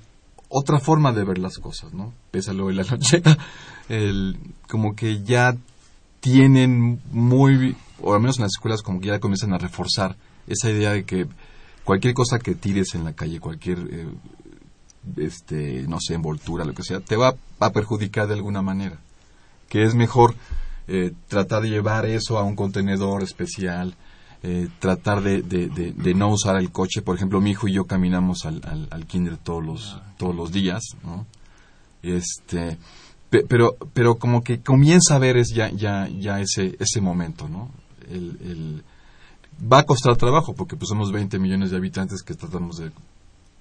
[0.58, 2.14] otra forma de ver las cosas, ¿no?
[2.32, 3.38] Pésalo en la lonchera.
[3.90, 4.38] El,
[4.68, 5.56] como que ya
[6.22, 10.16] tienen muy o al menos en las escuelas como que ya comienzan a reforzar
[10.48, 11.28] esa idea de que
[11.84, 14.08] cualquier cosa que tires en la calle, cualquier, eh,
[15.18, 18.98] este, no sé, envoltura, lo que sea, te va a perjudicar de alguna manera.
[19.70, 20.36] Que es mejor
[20.88, 23.96] eh, tratar de llevar eso a un contenedor especial,
[24.48, 27.02] eh, tratar de, de, no usar el coche.
[27.02, 30.52] Por ejemplo, mi hijo y yo caminamos al, al, al kinder todos los, todos los
[30.52, 31.26] días, ¿no?
[32.04, 32.78] Este,
[33.30, 37.72] pero, pero como que comienza a ver es ya, ya, ya ese, ese momento, ¿no?
[38.08, 38.84] el,
[39.60, 42.92] va a costar trabajo porque pues somos 20 millones de habitantes que tratamos de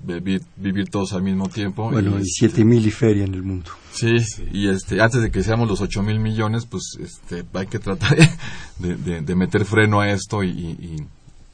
[0.04, 1.90] vivir, todos al mismo tiempo.
[1.90, 3.70] Bueno, y 7 este, mil y feria en el mundo.
[3.92, 4.16] Sí,
[4.52, 8.16] y este, antes de que seamos los 8 mil millones, pues este, hay que tratar
[8.78, 11.06] de, de, meter freno a esto y,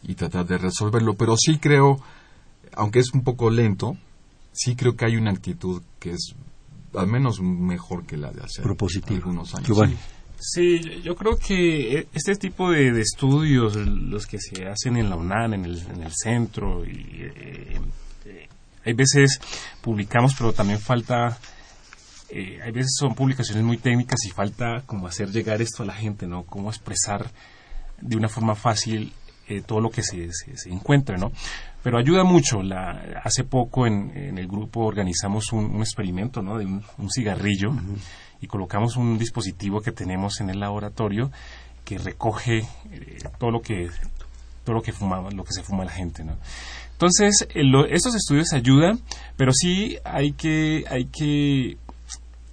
[0.03, 1.15] y, tratar de resolverlo.
[1.15, 2.01] Pero sí creo,
[2.75, 3.97] aunque es un poco lento,
[4.53, 6.35] sí creo que hay una actitud que es
[6.95, 9.91] al menos mejor que la de hace algunos años.
[10.41, 15.17] Sí, yo creo que e, este tipo de, estudios, los que se hacen en la
[15.17, 17.79] UNAM, en el, en el centro, y, eh,
[18.25, 18.49] eh,
[18.85, 19.41] hay veces
[19.81, 21.39] publicamos, pero también falta,
[22.31, 25.95] eh, hay veces son publicaciones muy técnicas y falta como hacer llegar esto a la
[25.95, 26.45] gente, ¿no?
[26.45, 27.31] Cómo expresar
[28.01, 29.13] de una forma fácil
[29.67, 31.33] todo lo que se, se, encuentra, ¿no?
[31.83, 32.63] Pero ayuda mucho.
[32.63, 36.59] La, hace poco en, el grupo organizamos un, experimento, ¿no?
[36.59, 37.73] De un, cigarrillo
[38.41, 41.31] y colocamos un dispositivo que tenemos en el laboratorio
[41.85, 42.59] que recoge
[42.91, 43.91] eh, todo lo que
[44.65, 46.37] todo lo que fuma, lo que se fuma la gente, ¿no?
[47.01, 47.49] Entonces,
[47.89, 49.01] estos estudios ayudan,
[49.39, 51.79] pero sí hay que hay que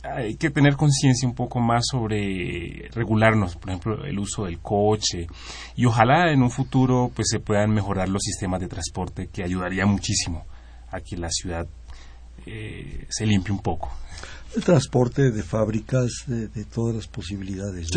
[0.01, 5.27] hay que tener conciencia un poco más sobre regularnos, por ejemplo, el uso del coche
[5.75, 9.85] y ojalá en un futuro pues se puedan mejorar los sistemas de transporte que ayudaría
[9.85, 10.45] muchísimo
[10.91, 11.67] a que la ciudad
[12.45, 13.91] eh, se limpie un poco
[14.57, 17.89] el transporte de fábricas, de, todas las posibilidades.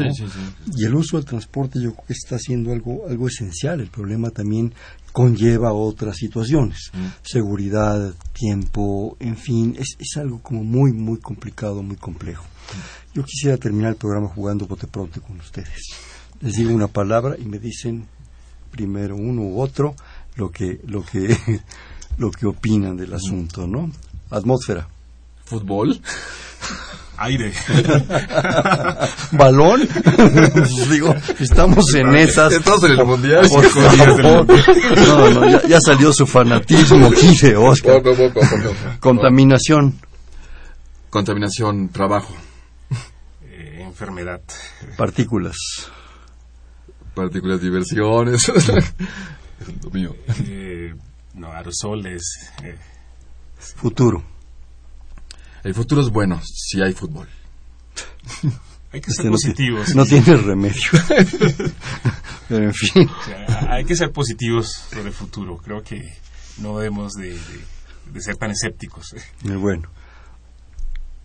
[0.77, 3.81] Y el uso del transporte yo creo que está siendo algo, algo esencial.
[3.81, 4.75] El problema también
[5.13, 6.91] conlleva otras situaciones.
[6.93, 7.07] Mm.
[7.23, 12.45] Seguridad, tiempo, en fin, es, es algo como muy, muy complicado, muy complejo.
[12.45, 13.15] Mm.
[13.15, 15.89] Yo quisiera terminar el programa jugando bote pronto con ustedes.
[16.41, 18.07] Les digo una palabra y me dicen
[18.71, 19.95] primero uno u otro
[20.37, 21.37] lo que, lo que,
[22.19, 23.15] lo que opinan del mm.
[23.15, 23.91] asunto, ¿no?
[24.31, 24.89] Atmósfera.
[25.45, 26.01] Fútbol.
[27.23, 27.53] Aire.
[29.33, 29.87] ¿Balón?
[30.91, 32.51] Digo, estamos en esas.
[32.51, 33.47] Estamos en el mundial.
[35.07, 38.03] No, no, ya, salió su fanatismo aquí de Oscar.
[39.01, 40.01] Contaminación.
[41.11, 42.35] Contaminación, trabajo.
[43.45, 44.41] Eh, enfermedad.
[44.97, 45.57] Partículas.
[47.15, 48.51] Partículas, diversiones.
[49.93, 50.17] mío.
[50.47, 50.95] Eh,
[51.35, 52.23] no, aerosoles.
[52.65, 52.79] Eh.
[53.77, 54.40] Futuro.
[55.65, 57.29] El futuro es bueno si hay fútbol.
[58.93, 59.95] Hay que ser positivos.
[59.95, 60.91] No, tiene remedio.
[62.49, 63.09] Pero en fin.
[63.69, 65.59] hay que ser positivos sobre el futuro.
[65.59, 66.03] Creo que
[66.59, 67.37] no debemos de,
[68.19, 69.15] ser tan escépticos.
[69.45, 69.89] Muy bueno.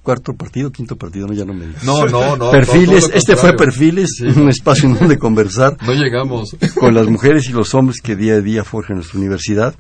[0.03, 1.83] Cuarto partido, quinto partido, no, ya no me digas.
[1.83, 2.51] No, no, no.
[2.51, 5.75] Perfiles, este fue Perfiles, un espacio en donde conversar.
[5.81, 6.55] No llegamos.
[6.79, 9.73] Con las mujeres y los hombres que día a día forjan nuestra universidad.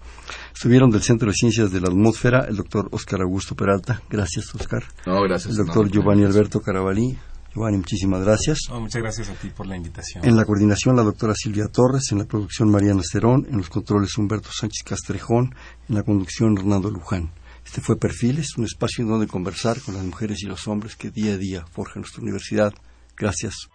[0.55, 4.01] Estuvieron del Centro de Ciencias de la Atmósfera el doctor Oscar Augusto Peralta.
[4.09, 4.85] Gracias, Oscar.
[5.05, 5.51] No, gracias.
[5.51, 7.17] El doctor Giovanni Alberto Carabalí.
[7.53, 8.59] Giovanni, muchísimas gracias.
[8.71, 10.23] muchas gracias a ti por la invitación.
[10.23, 12.09] En la coordinación, la doctora Silvia Torres.
[12.13, 13.45] En la producción, Mariana Cerón.
[13.49, 15.53] En los controles, Humberto Sánchez Castrejón.
[15.89, 17.31] En la conducción, Hernando Luján.
[17.65, 21.11] Este fue Perfiles, un espacio en donde conversar con las mujeres y los hombres que
[21.11, 22.73] día a día forjan nuestra universidad.
[23.17, 23.67] Gracias.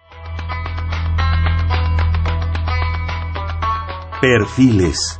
[4.22, 5.19] Perfiles